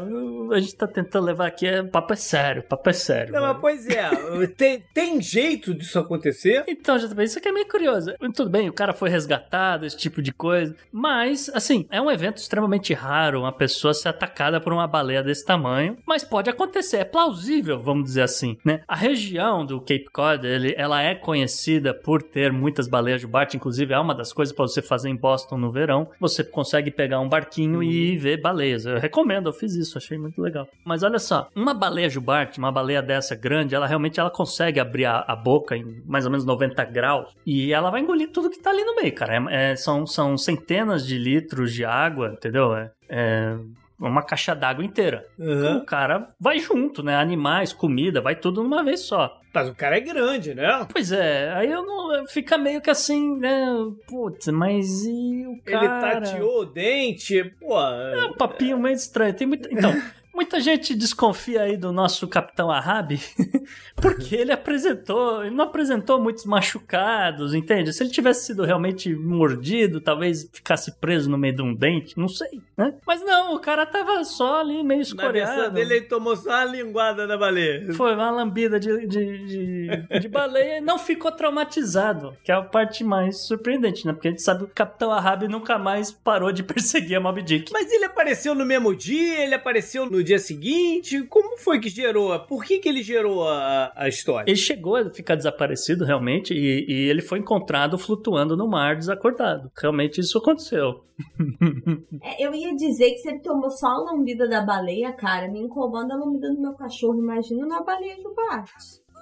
[0.51, 3.33] a gente tá tentando levar aqui, é, papo é sério, papo é sério.
[3.33, 4.09] Não, mas pois é,
[4.55, 6.63] tem, tem jeito disso acontecer?
[6.67, 8.13] Então, JP, isso aqui é meio curioso.
[8.35, 10.75] Tudo bem, o cara foi resgatado, esse tipo de coisa.
[10.91, 15.45] Mas, assim, é um evento extremamente raro uma pessoa ser atacada por uma baleia desse
[15.45, 15.97] tamanho.
[16.05, 18.81] Mas pode acontecer, é plausível, vamos dizer assim, né?
[18.87, 23.53] A região do Cape Cod, ele, ela é conhecida por ter muitas baleias de Bart.
[23.53, 26.09] Inclusive, é uma das coisas para você fazer em Boston no verão.
[26.19, 28.85] Você consegue pegar um barquinho e ver baleias.
[28.85, 30.67] Eu recomendo, eu fiz isso, achei muito legal.
[30.83, 35.05] Mas olha só, uma baleia jubarte, uma baleia dessa grande, ela realmente ela consegue abrir
[35.05, 38.59] a, a boca em mais ou menos 90 graus e ela vai engolir tudo que
[38.59, 39.35] tá ali no meio, cara.
[39.49, 42.75] É, é, são, são centenas de litros de água, entendeu?
[42.75, 43.55] É, é
[43.99, 45.25] uma caixa d'água inteira.
[45.37, 45.77] Uhum.
[45.77, 47.15] O cara vai junto, né?
[47.15, 49.40] Animais, comida, vai tudo numa vez só.
[49.53, 50.87] Mas o cara é grande, né?
[50.91, 52.25] Pois é, aí eu não.
[52.27, 53.65] Fica meio que assim, né?
[54.07, 56.17] Putz, mas e o cara.
[56.17, 57.79] Ele tateou o dente, pô.
[57.79, 59.33] É um papinho meio estranho.
[59.33, 59.69] Tem muita.
[59.71, 59.91] Então.
[60.41, 63.15] Muita gente desconfia aí do nosso Capitão Ahab,
[63.95, 67.93] porque ele apresentou, ele não apresentou muitos machucados, entende?
[67.93, 72.27] Se ele tivesse sido realmente mordido, talvez ficasse preso no meio de um dente, não
[72.27, 72.95] sei, né?
[73.05, 75.55] Mas não, o cara tava só ali meio Na escoreado.
[75.55, 77.93] versão dele, ele tomou só uma linguada da baleia.
[77.93, 82.63] Foi uma lambida de, de, de, de baleia e não ficou traumatizado, que é a
[82.63, 84.13] parte mais surpreendente, né?
[84.13, 87.43] Porque a gente sabe que o Capitão Ahab nunca mais parou de perseguir a Moby
[87.43, 87.71] Dick.
[87.71, 91.23] Mas ele apareceu no mesmo dia, ele apareceu no dia dia seguinte?
[91.23, 92.37] Como foi que gerou?
[92.45, 94.49] Por que, que ele gerou a, a história?
[94.49, 99.69] Ele chegou a ficar desaparecido realmente e, e ele foi encontrado flutuando no mar desacordado.
[99.77, 101.03] Realmente isso aconteceu.
[102.23, 105.59] É, eu ia dizer que se ele tomou só a lambida da baleia, cara, me
[105.59, 107.19] incomoda a lambida do meu cachorro.
[107.19, 108.69] Imagina na baleia do Bart.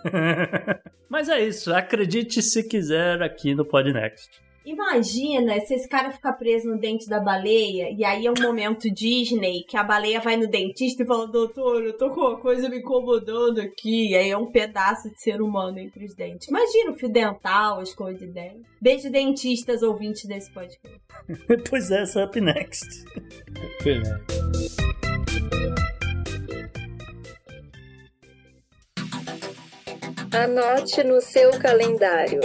[1.10, 4.30] Mas é isso, acredite se quiser aqui no Podnext.
[4.66, 8.92] Imagina se esse cara ficar preso no dente da baleia e aí é um momento
[8.92, 12.68] Disney que a baleia vai no dentista e fala: Doutor, eu tô com uma coisa
[12.70, 14.12] me incomodando aqui.
[14.12, 16.48] E aí é um pedaço de ser humano entre os dentes.
[16.48, 18.62] Imagina o fio dental, as coisas de dente.
[18.82, 21.00] Beijo, dentistas ouvintes desse podcast.
[21.70, 22.86] pois é, essa é up next.
[30.32, 32.40] Anote no seu calendário.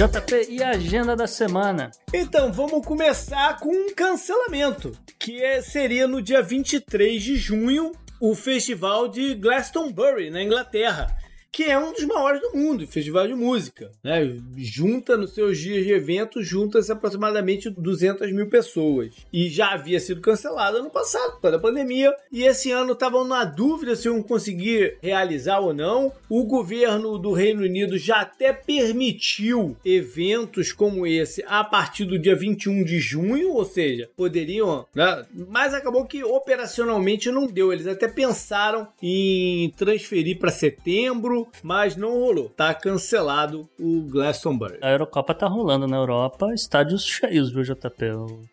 [0.00, 1.90] JP, e a agenda da semana?
[2.10, 8.34] Então, vamos começar com um cancelamento, que é, seria no dia 23 de junho, o
[8.34, 11.19] festival de Glastonbury, na Inglaterra
[11.52, 13.90] que é um dos maiores do mundo, festival de música.
[14.02, 14.40] Né?
[14.56, 19.12] Junta nos seus dias de evento, junta-se aproximadamente 200 mil pessoas.
[19.32, 22.14] E já havia sido cancelado ano passado, por causa da pandemia.
[22.30, 26.12] E esse ano estavam na dúvida se iam conseguir realizar ou não.
[26.28, 32.36] O governo do Reino Unido já até permitiu eventos como esse a partir do dia
[32.36, 34.86] 21 de junho, ou seja, poderiam.
[34.94, 35.26] Né?
[35.48, 37.72] Mas acabou que operacionalmente não deu.
[37.72, 42.48] Eles até pensaram em transferir para setembro mas não rolou.
[42.48, 44.78] Tá cancelado o Glastonbury.
[44.80, 48.04] A Eurocopa tá rolando na Europa, estádios cheios, viu, JP?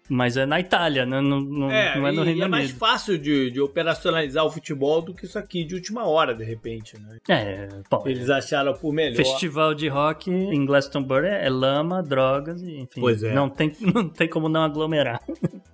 [0.10, 1.22] Mas é na Itália, né?
[1.22, 2.46] Não, não, é, não é no Reino e Unido.
[2.46, 6.34] é mais fácil de, de, operacionalizar o futebol do que isso aqui de última hora,
[6.34, 7.18] de repente, né?
[7.30, 8.04] É, bom.
[8.06, 9.16] Eles acharam por melhor.
[9.16, 13.02] Festival de rock em Glastonbury é lama, drogas e enfim.
[13.02, 13.34] Pois é.
[13.34, 15.22] Não tem, não tem como não aglomerar.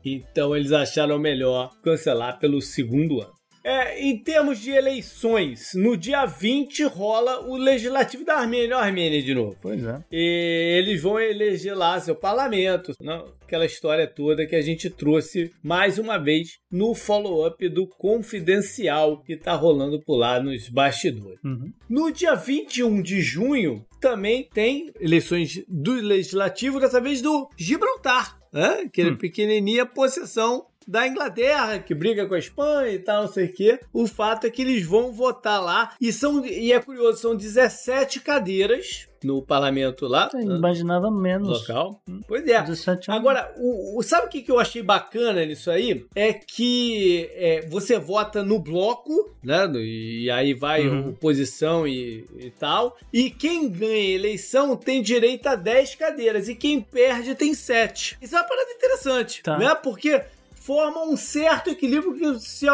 [0.03, 3.42] Então eles acharam melhor cancelar pelo segundo ano.
[3.63, 9.21] É, em termos de eleições, no dia 20 rola o legislativo da Armênia, a Armênia
[9.21, 9.55] de novo.
[9.61, 10.03] Pois é.
[10.11, 15.51] E eles vão eleger lá seu parlamento, não, aquela história toda que a gente trouxe
[15.63, 21.39] mais uma vez no follow-up do Confidencial que tá rolando por lá nos bastidores.
[21.43, 21.71] Uhum.
[21.89, 28.37] No dia 21 de junho também tem eleições do legislativo, dessa vez do Gibraltar.
[28.51, 28.83] Né?
[28.85, 29.17] Aquele hum.
[29.17, 33.79] pequenininha possessão da Inglaterra, que briga com a Espanha e tal, não sei o quê.
[33.91, 38.19] O fato é que eles vão votar lá e são e é curioso, são 17
[38.21, 40.29] cadeiras no parlamento lá.
[40.33, 41.61] Eu imaginava menos.
[41.61, 42.01] Local.
[42.27, 42.63] Pois é.
[43.07, 46.05] Agora, o, o, sabe o que, que eu achei bacana nisso aí?
[46.13, 49.65] É que é, você vota no bloco, né?
[49.75, 51.09] E aí vai uhum.
[51.09, 52.97] oposição e, e tal.
[53.11, 56.49] E quem ganha eleição tem direito a 10 cadeiras.
[56.49, 58.17] E quem perde tem 7.
[58.21, 59.41] Isso é uma parada interessante.
[59.41, 59.57] Tá.
[59.57, 59.73] Né?
[59.75, 60.21] Porque
[60.63, 62.67] forma um certo equilíbrio que se,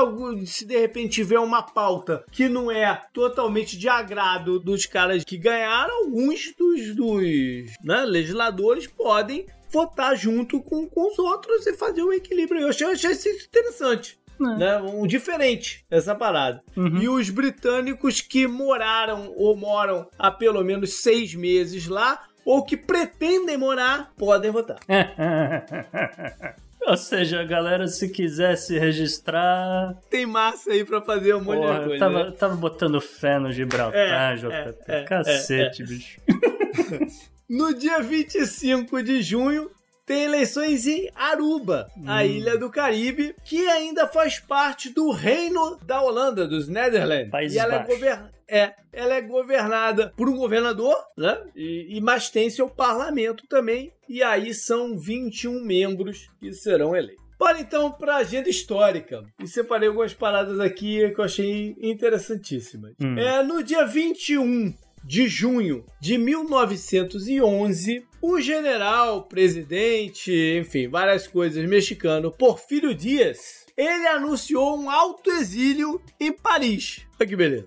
[0.45, 5.37] se de repente tiver uma pauta que não é totalmente de agrado dos caras que
[5.37, 7.23] ganharam, alguns dos, dos
[7.83, 12.61] né, legisladores podem votar junto com, com os outros e fazer um equilíbrio.
[12.61, 14.19] Eu achei, eu achei isso interessante.
[14.39, 14.57] É.
[14.57, 14.77] Né?
[14.77, 16.63] Um diferente essa parada.
[16.77, 17.01] Uhum.
[17.01, 22.77] E os britânicos que moraram ou moram há pelo menos seis meses lá, ou que
[22.77, 24.79] pretendem morar, podem votar.
[26.81, 29.95] Ou seja, a galera, se quiser se registrar.
[30.09, 31.99] Tem massa aí pra fazer um monte Porra, de coisa.
[31.99, 32.31] Tava, né?
[32.31, 34.81] tava botando fé no Gibraltar, é, JP.
[34.87, 36.21] É, é, Cacete, é, bicho.
[37.49, 39.69] no dia 25 de junho,
[40.05, 42.05] tem eleições em Aruba, hum.
[42.07, 47.29] a ilha do Caribe, que ainda faz parte do reino da Holanda, dos Netherlands.
[47.29, 48.38] País e ela é.
[48.49, 51.39] É, ela é governada por um governador, né?
[51.55, 53.93] E, e mas tem seu parlamento também.
[54.07, 57.23] E aí são 21 membros que serão eleitos.
[57.39, 59.23] Bora então para a agenda histórica.
[59.41, 62.93] E separei algumas paradas aqui que eu achei interessantíssimas.
[63.01, 63.17] Hum.
[63.17, 64.73] É, no dia 21
[65.05, 74.77] de junho de 1911, o general, presidente, enfim, várias coisas mexicano Porfírio Dias, ele anunciou
[74.77, 77.07] um alto exílio em Paris.
[77.17, 77.65] Olha que beleza.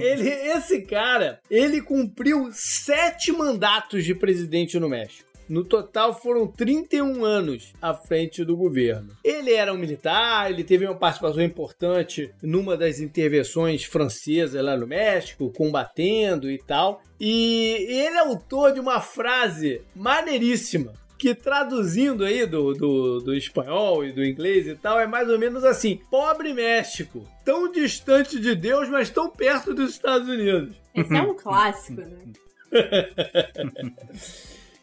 [0.00, 5.26] ele, esse cara, ele cumpriu sete mandatos de presidente no México.
[5.48, 9.16] No total foram 31 anos à frente do governo.
[9.22, 14.86] Ele era um militar, ele teve uma participação importante numa das intervenções francesas lá no
[14.86, 17.00] México, combatendo e tal.
[17.18, 24.04] E ele é autor de uma frase maneiríssima que traduzindo aí do, do, do, espanhol
[24.04, 28.54] e do inglês e tal, é mais ou menos assim: pobre México, tão distante de
[28.54, 30.76] Deus, mas tão perto dos Estados Unidos.
[30.94, 32.18] Esse é um clássico, né?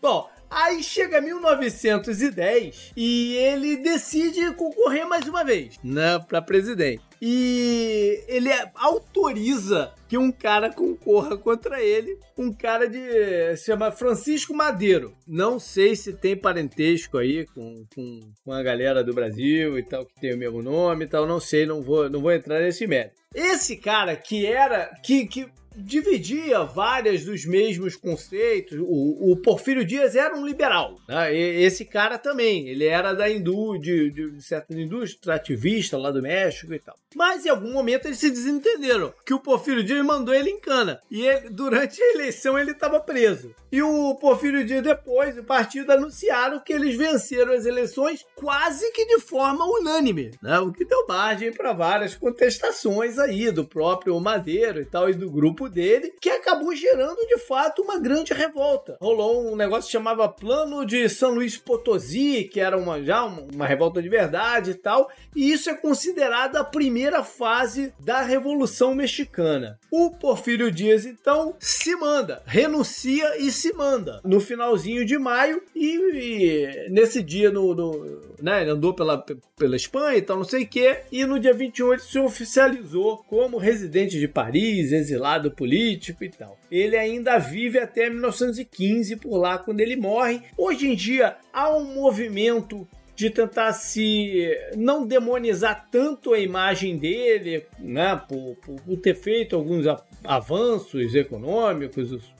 [0.02, 7.02] Bom, Aí chega 1910 e ele decide concorrer mais uma vez, né, para presidente.
[7.26, 14.54] E ele autoriza que um cara concorra contra ele, um cara de se chama Francisco
[14.54, 15.16] Madeiro.
[15.26, 20.06] Não sei se tem parentesco aí com, com, com a galera do Brasil e tal
[20.06, 22.86] que tem o mesmo nome e tal, não sei, não vou não vou entrar nesse
[22.86, 23.16] mérito.
[23.34, 28.78] Esse cara que era que, que dividia várias dos mesmos conceitos.
[28.80, 30.98] O, o Porfírio Dias era um liberal.
[31.08, 31.34] Né?
[31.36, 32.68] esse cara também.
[32.68, 36.96] Ele era da indú de, de, certa indústria ativista lá do México e tal.
[37.16, 39.14] Mas em algum momento eles se desentenderam.
[39.26, 41.00] Que o Porfírio Dias mandou ele em cana.
[41.10, 43.54] E ele, durante a eleição ele estava preso.
[43.72, 49.06] E o Porfírio Dias depois, o partido anunciaram que eles venceram as eleições quase que
[49.06, 50.32] de forma unânime.
[50.42, 50.60] Né?
[50.60, 55.30] O que deu margem para várias contestações aí do próprio Madeiro e tal, e do
[55.30, 58.98] grupo grupo dele, que acabou gerando de fato uma grande revolta.
[59.00, 63.42] Rolou um negócio que chamava Plano de São Luís Potosí, que era uma, já uma,
[63.54, 68.94] uma revolta de verdade e tal, e isso é considerado a primeira fase da Revolução
[68.94, 69.80] Mexicana.
[69.92, 75.96] O Porfírio Dias, então, se manda, renuncia e se manda no finalzinho de maio, e,
[76.14, 79.24] e nesse dia, no, no, né, ele andou pela,
[79.58, 83.18] pela Espanha e tal, não sei o que, e no dia 21 ele se oficializou
[83.30, 86.58] como residente de Paris, exilado político e tal.
[86.72, 90.42] Ele ainda vive até 1915 por lá, quando ele morre.
[90.58, 97.64] Hoje em dia há um movimento de tentar se não demonizar tanto a imagem dele,
[97.80, 99.86] né, por, por, por ter feito alguns
[100.24, 102.34] avanços econômicos,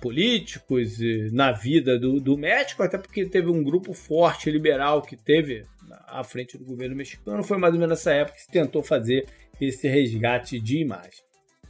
[0.00, 0.98] políticos
[1.32, 5.64] na vida do, do México, até porque teve um grupo forte liberal que teve
[6.06, 7.42] à frente do governo mexicano.
[7.42, 9.26] Foi mais ou menos nessa época que se tentou fazer
[9.60, 11.23] esse resgate de imagem.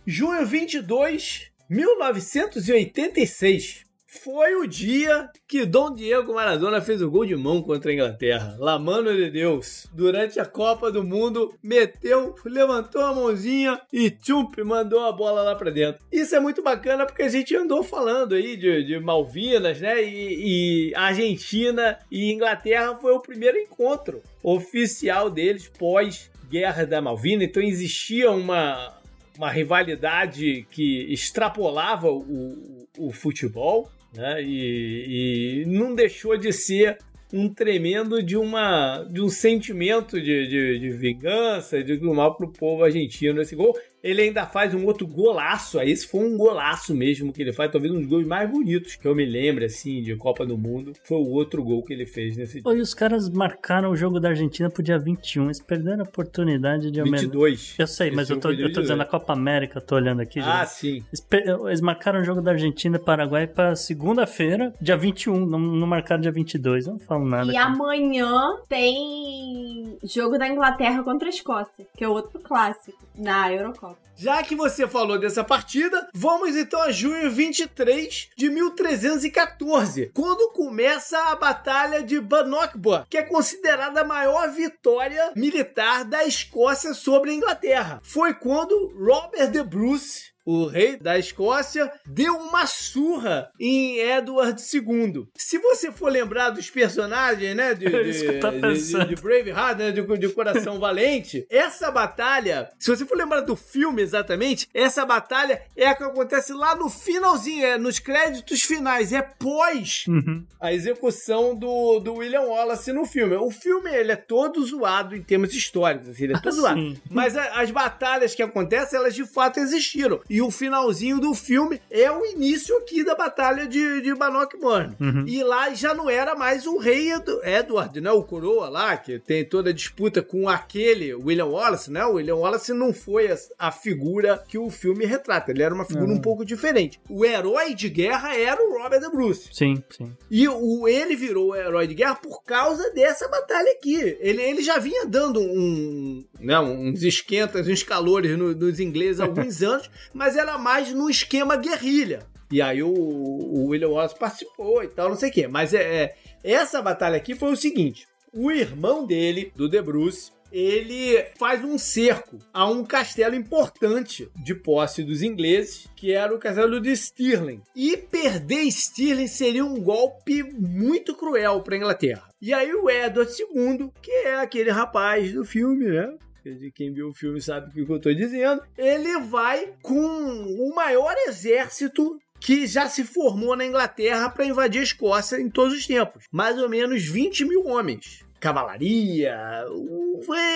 [0.07, 3.85] Junho 22, 1986.
[4.07, 8.55] Foi o dia que Dom Diego Maradona fez o gol de mão contra a Inglaterra.
[8.61, 9.87] La mano de Deus.
[9.95, 15.55] Durante a Copa do Mundo, meteu, levantou a mãozinha e tchump, mandou a bola lá
[15.55, 16.05] pra dentro.
[16.13, 20.05] Isso é muito bacana porque a gente andou falando aí de, de Malvinas, né?
[20.05, 27.43] E, e Argentina e Inglaterra foi o primeiro encontro oficial deles pós Guerra da Malvina.
[27.43, 28.95] Então existia uma,
[29.36, 34.43] uma rivalidade que extrapolava o, o futebol, né?
[34.43, 36.98] E, e, não deixou de ser
[37.32, 42.52] um tremendo de uma de um sentimento de, de, de vingança, de mal para o
[42.52, 43.74] povo argentino esse gol.
[44.05, 45.79] Ele ainda faz um outro golaço.
[45.79, 47.73] Aí, esse foi um golaço mesmo que ele faz.
[47.73, 50.93] Talvez um dos gols mais bonitos que eu me lembro, assim, de Copa do Mundo.
[51.03, 52.73] Foi o outro gol que ele fez nesse dia.
[52.75, 55.47] E os caras marcaram o jogo da Argentina pro dia 21.
[55.47, 57.03] Eles perderam a oportunidade de...
[57.03, 57.77] 22.
[57.79, 60.39] Eu sei, mas eu tô, eu tô dizendo a Copa América, eu tô olhando aqui.
[60.39, 60.67] Ah, já.
[60.67, 61.03] sim.
[61.11, 61.27] Eles,
[61.67, 65.47] eles, marcaram o jogo da Argentina e Paraguai pra segunda-feira, dia 21.
[65.47, 66.87] Não, não marcaram dia 22.
[66.87, 67.51] Eu não falo nada.
[67.51, 67.59] E aqui.
[67.59, 73.94] amanhã tem jogo da Inglaterra contra a Escócia, que é outro clássico na Eurocopa.
[74.16, 81.19] Já que você falou dessa partida, vamos então a junho 23 de 1314, quando começa
[81.31, 87.35] a Batalha de Bannockburn, que é considerada a maior vitória militar da Escócia sobre a
[87.35, 88.01] Inglaterra.
[88.05, 95.27] Foi quando Robert de Bruce o rei da Escócia, deu uma surra em Edward II.
[95.35, 100.29] Se você for lembrar dos personagens, né, de, de, de, de Braveheart, né, de, de
[100.29, 105.95] Coração Valente, essa batalha, se você for lembrar do filme exatamente, essa batalha é a
[105.95, 110.45] que acontece lá no finalzinho, é nos créditos finais, é pós uhum.
[110.61, 113.37] a execução do, do William Wallace no filme.
[113.37, 116.97] O filme, ele é todo zoado em termos históricos, assim, ele é todo ah, zoado.
[117.11, 120.21] Mas a, as batalhas que acontecem, elas de fato existiram.
[120.35, 124.97] E o finalzinho do filme é o início aqui da batalha de, de Bannockburn.
[125.01, 125.24] Uhum.
[125.28, 127.12] E lá já não era mais o rei
[127.44, 128.11] Edward, né?
[128.11, 132.05] O coroa lá, que tem toda a disputa com aquele William Wallace, né?
[132.05, 135.52] O William Wallace não foi a, a figura que o filme retrata.
[135.52, 136.16] Ele era uma figura uhum.
[136.16, 137.01] um pouco diferente.
[137.09, 139.51] O herói de guerra era o Robert Bruce.
[139.52, 140.16] Sim, sim.
[140.28, 144.16] E o, ele virou o herói de guerra por causa dessa batalha aqui.
[144.19, 149.25] Ele, ele já vinha dando um, né, uns esquentas, uns calores no, nos ingleses há
[149.25, 152.27] alguns anos, mas mas era mais no esquema guerrilha.
[152.51, 155.47] E aí o, o William Wallace participou e tal, não sei o quê.
[155.47, 160.33] Mas é, é, essa batalha aqui foi o seguinte: o irmão dele, do De Bruce,
[160.51, 166.39] ele faz um cerco a um castelo importante de posse dos ingleses, que era o
[166.39, 167.61] castelo de Stirling.
[167.77, 172.29] E perder Stirling seria um golpe muito cruel para a Inglaterra.
[172.41, 176.15] E aí o Edward II, que é aquele rapaz do filme, né?
[176.51, 180.75] De quem viu o filme sabe o que eu estou dizendo, ele vai com o
[180.75, 185.87] maior exército que já se formou na Inglaterra para invadir a Escócia em todos os
[185.87, 186.25] tempos.
[186.31, 189.65] Mais ou menos 20 mil homens cavalaria.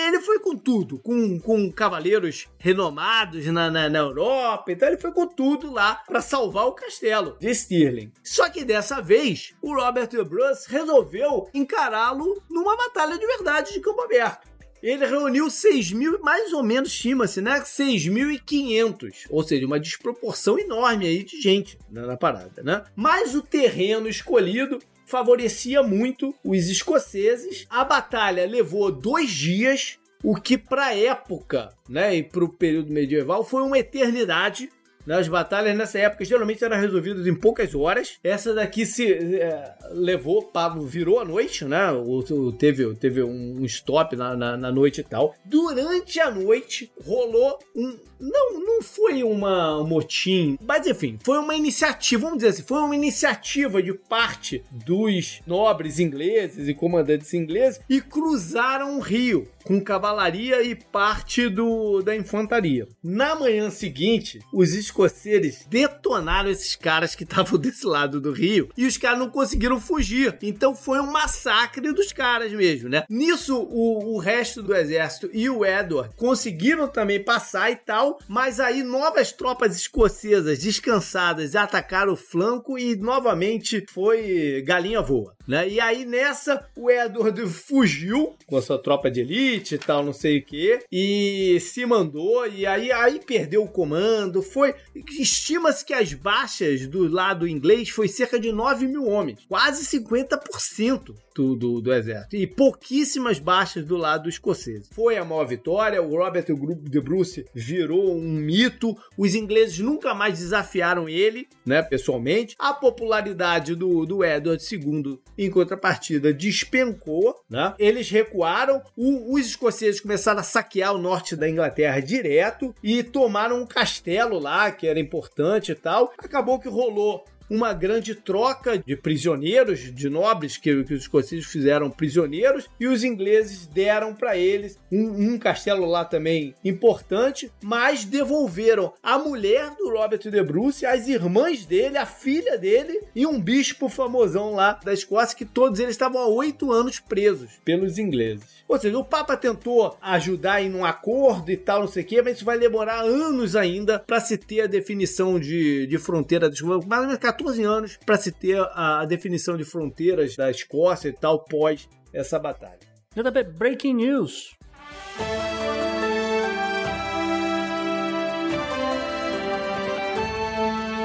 [0.07, 4.71] Ele foi com tudo, com, com cavaleiros renomados na, na, na Europa.
[4.71, 8.11] Então ele foi com tudo lá para salvar o castelo de Stirling.
[8.23, 13.79] Só que dessa vez, o Robert de Bruce resolveu encará-lo numa batalha de verdade de
[13.79, 14.47] campo aberto.
[14.81, 17.59] Ele reuniu 6 mil, mais ou menos, estima-se, né?
[17.59, 19.27] 6.500.
[19.29, 22.83] Ou seja, uma desproporção enorme aí de gente né, na parada, né?
[22.95, 27.65] Mas o terreno escolhido favorecia muito os escoceses.
[27.69, 33.43] A batalha levou dois dias, o que para época, né, e para o período medieval
[33.43, 34.69] foi uma eternidade.
[35.09, 35.17] Né?
[35.17, 38.19] As batalhas nessa época geralmente eram resolvidas em poucas horas.
[38.23, 41.91] Essa daqui se é, levou, Pablo virou a noite, né?
[41.91, 42.21] O,
[42.51, 45.35] teve, teve um stop na, na, na noite e tal.
[45.43, 51.55] Durante a noite rolou um, não, não foi uma um motim, mas enfim, foi uma
[51.55, 57.79] iniciativa, vamos dizer assim, foi uma iniciativa de parte dos nobres ingleses e comandantes ingleses
[57.89, 62.87] e cruzaram o rio com cavalaria e parte do, da infantaria.
[63.03, 68.87] Na manhã seguinte, os escoceses detonaram esses caras que estavam desse lado do rio e
[68.87, 70.37] os caras não conseguiram fugir.
[70.41, 73.03] Então foi um massacre dos caras mesmo, né?
[73.07, 78.59] Nisso, o, o resto do exército e o Edward conseguiram também passar e tal, mas
[78.59, 85.67] aí novas tropas escocesas descansadas atacaram o flanco e novamente foi galinha voa, né?
[85.67, 90.13] E aí nessa, o Edward fugiu com a sua tropa de elite e tal, não
[90.13, 94.41] sei o que, e se mandou, e aí, aí perdeu o comando.
[94.41, 94.73] Foi.
[95.19, 101.15] Estima-se que as baixas do lado inglês foi cerca de 9 mil homens, quase 50%
[101.39, 102.35] do, do, do, exército.
[102.35, 104.89] E pouquíssimas baixas do lado escocês.
[104.91, 106.45] Foi a maior vitória, o Robert
[106.83, 112.55] de Bruce virou um mito, os ingleses nunca mais desafiaram ele, né, pessoalmente.
[112.59, 117.73] A popularidade do, do Edward II, em contrapartida, despencou, né?
[117.79, 123.61] Eles recuaram, o, os escoceses começaram a saquear o norte da Inglaterra direto e tomaram
[123.61, 126.11] um castelo lá, que era importante e tal.
[126.17, 131.89] Acabou que rolou uma grande troca de prisioneiros, de nobres que, que os escoceses fizeram
[131.89, 138.93] prisioneiros, e os ingleses deram para eles um, um, castelo lá também importante, mas devolveram
[139.01, 143.89] a mulher do Robert de Bruce, as irmãs dele, a filha dele e um bispo
[143.89, 148.59] famosão lá da Escócia, que todos eles estavam há oito anos presos pelos ingleses.
[148.67, 152.21] Ou seja, o Papa tentou ajudar em um acordo e tal, não sei o quê,
[152.21, 156.49] mas isso vai demorar anos ainda para se ter a definição de, de fronteira.
[156.49, 161.13] Mais ou menos 14 anos para se ter a, definição de fronteiras da Escócia e
[161.13, 162.79] tal pós essa batalha.
[163.15, 164.57] JB, breaking news.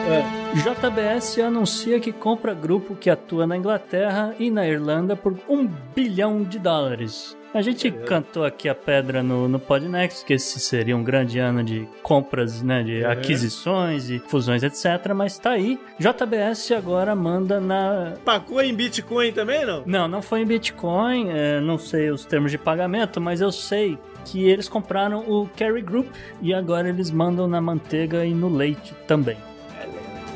[0.06, 0.44] É.
[0.55, 6.43] JBS anuncia que compra grupo que atua na Inglaterra e na Irlanda por um bilhão
[6.43, 7.36] de dólares.
[7.55, 11.62] A gente cantou aqui a pedra no, no Podnext, que esse seria um grande ano
[11.62, 15.14] de compras, né, de aquisições e fusões, etc.
[15.14, 15.78] Mas tá aí.
[15.97, 18.14] JBS agora manda na.
[18.24, 19.85] Pagou em Bitcoin também, não?
[19.86, 21.31] Não, não foi em Bitcoin.
[21.31, 25.82] É, não sei os termos de pagamento, mas eu sei que eles compraram o Carry
[25.82, 26.09] Group
[26.43, 29.36] e agora eles mandam na manteiga e no leite também.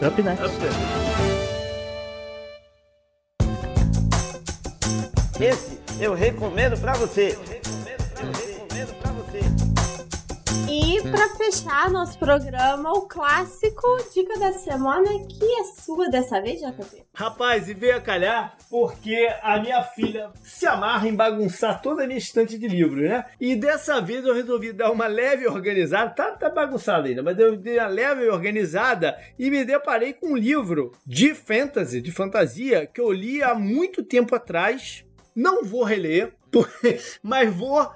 [0.06, 0.44] Up next.
[0.46, 0.52] Up
[5.40, 7.36] Esse eu recomendo para você.
[10.70, 16.60] E para fechar nosso programa, o clássico Dica da Semana, que é sua dessa vez,
[16.60, 17.04] JP.
[17.14, 22.06] Rapaz, e veio a calhar porque a minha filha se amarra em bagunçar toda a
[22.06, 23.24] minha estante de livros, né?
[23.40, 27.56] E dessa vez eu resolvi dar uma leve organizada, tá, tá bagunçada ainda, mas eu
[27.56, 33.00] dei uma leve organizada e me deparei com um livro de fantasy, de fantasia, que
[33.00, 35.04] eu li há muito tempo atrás.
[35.38, 36.32] Não vou reler,
[37.22, 37.88] mas vou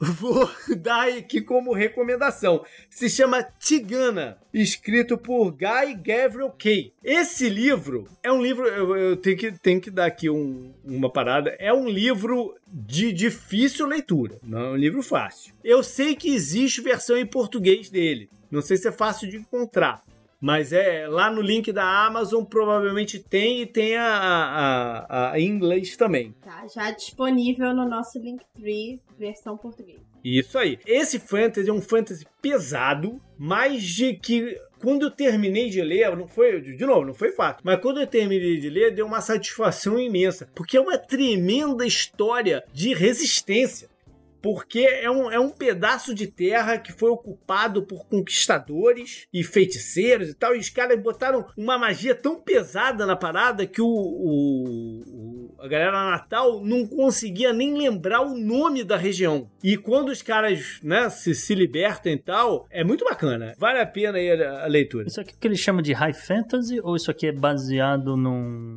[0.00, 2.64] vou dar aqui como recomendação.
[2.90, 6.92] Se chama Tigana, escrito por Guy Gavriel Kay.
[7.04, 11.08] Esse livro é um livro, eu, eu tenho, que, tenho que dar aqui um, uma
[11.08, 15.54] parada, é um livro de difícil leitura, não é um livro fácil.
[15.62, 20.02] Eu sei que existe versão em português dele, não sei se é fácil de encontrar.
[20.40, 25.46] Mas é lá no link da Amazon provavelmente tem e tem a, a, a, em
[25.46, 26.32] inglês também.
[26.40, 29.98] Tá, já disponível no nosso Linktree, versão português.
[30.24, 30.78] Isso aí.
[30.86, 36.28] Esse fantasy é um fantasy pesado, mas de que quando eu terminei de ler, não
[36.28, 39.98] foi, de novo, não foi fácil, mas quando eu terminei de ler, deu uma satisfação
[39.98, 43.88] imensa, porque é uma tremenda história de resistência
[44.40, 50.28] porque é um, é um pedaço de terra que foi ocupado por conquistadores e feiticeiros
[50.28, 55.02] e tal, e os caras botaram uma magia tão pesada na parada que o, o,
[55.06, 59.50] o a galera natal não conseguia nem lembrar o nome da região.
[59.62, 63.54] E quando os caras, né, se, se libertam e tal, é muito bacana.
[63.58, 65.08] Vale a pena a, a leitura.
[65.08, 68.76] Isso aqui que ele chama de high fantasy ou isso aqui é baseado num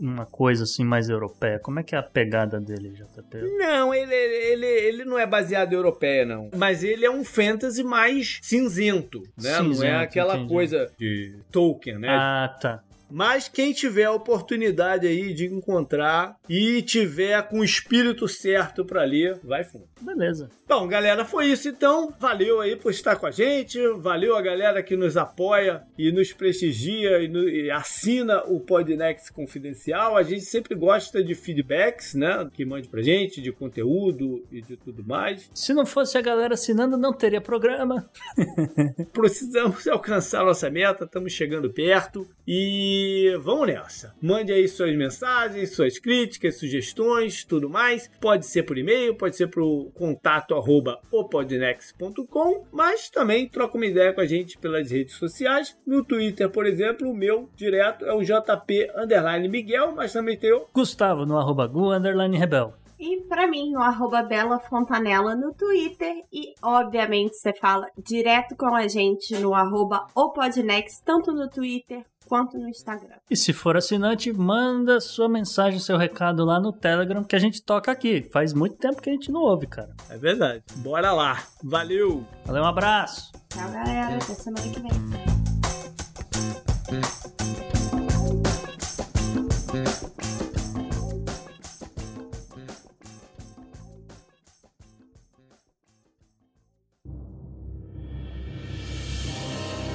[0.00, 1.58] uma coisa assim mais europeia?
[1.58, 3.38] Como é que é a pegada dele, JP?
[3.58, 6.50] Não, ele, ele, ele não é baseado em europeia, não.
[6.56, 9.58] Mas ele é um fantasy mais cinzento, né?
[9.58, 10.52] Cinzento, não é aquela entendi.
[10.52, 12.08] coisa de Tolkien, né?
[12.08, 12.82] Ah, tá.
[13.10, 19.02] Mas quem tiver a oportunidade aí de encontrar e tiver com o espírito certo pra
[19.02, 19.89] ler, vai fundo.
[20.00, 20.50] Beleza.
[20.68, 22.14] Bom, galera, foi isso então.
[22.18, 23.78] Valeu aí por estar com a gente.
[23.98, 29.32] Valeu a galera que nos apoia e nos prestigia e, no- e assina o Podnext
[29.32, 30.16] Confidencial.
[30.16, 32.48] A gente sempre gosta de feedbacks, né?
[32.52, 35.50] Que mande pra gente, de conteúdo e de tudo mais.
[35.54, 38.08] Se não fosse a galera assinando, não teria programa.
[39.12, 44.14] Precisamos alcançar nossa meta, estamos chegando perto e vamos nessa.
[44.20, 48.10] Mande aí suas mensagens, suas críticas, sugestões, tudo mais.
[48.20, 54.12] Pode ser por e-mail, pode ser pro contato arroba opodnext.com, mas também troca uma ideia
[54.12, 55.76] com a gente pelas redes sociais.
[55.86, 60.52] No Twitter, por exemplo, o meu direto é o JP underline Miguel, mas também tem
[60.52, 62.74] o Gustavo no arroba gu, underline rebel.
[62.98, 66.22] E pra mim, no arroba Bela Fontanella no Twitter.
[66.30, 72.56] E, obviamente, você fala direto com a gente no arroba Opodnext, tanto no Twitter quanto
[72.56, 73.16] no Instagram.
[73.28, 77.60] E se for assinante, manda sua mensagem, seu recado lá no Telegram que a gente
[77.60, 78.22] toca aqui.
[78.32, 79.90] Faz muito tempo que a gente não ouve, cara.
[80.08, 80.62] É verdade.
[80.76, 81.42] Bora lá.
[81.64, 82.24] Valeu!
[82.46, 83.32] Valeu, um abraço.
[83.48, 84.14] Tchau, galera.
[84.14, 84.90] Até semana que vem.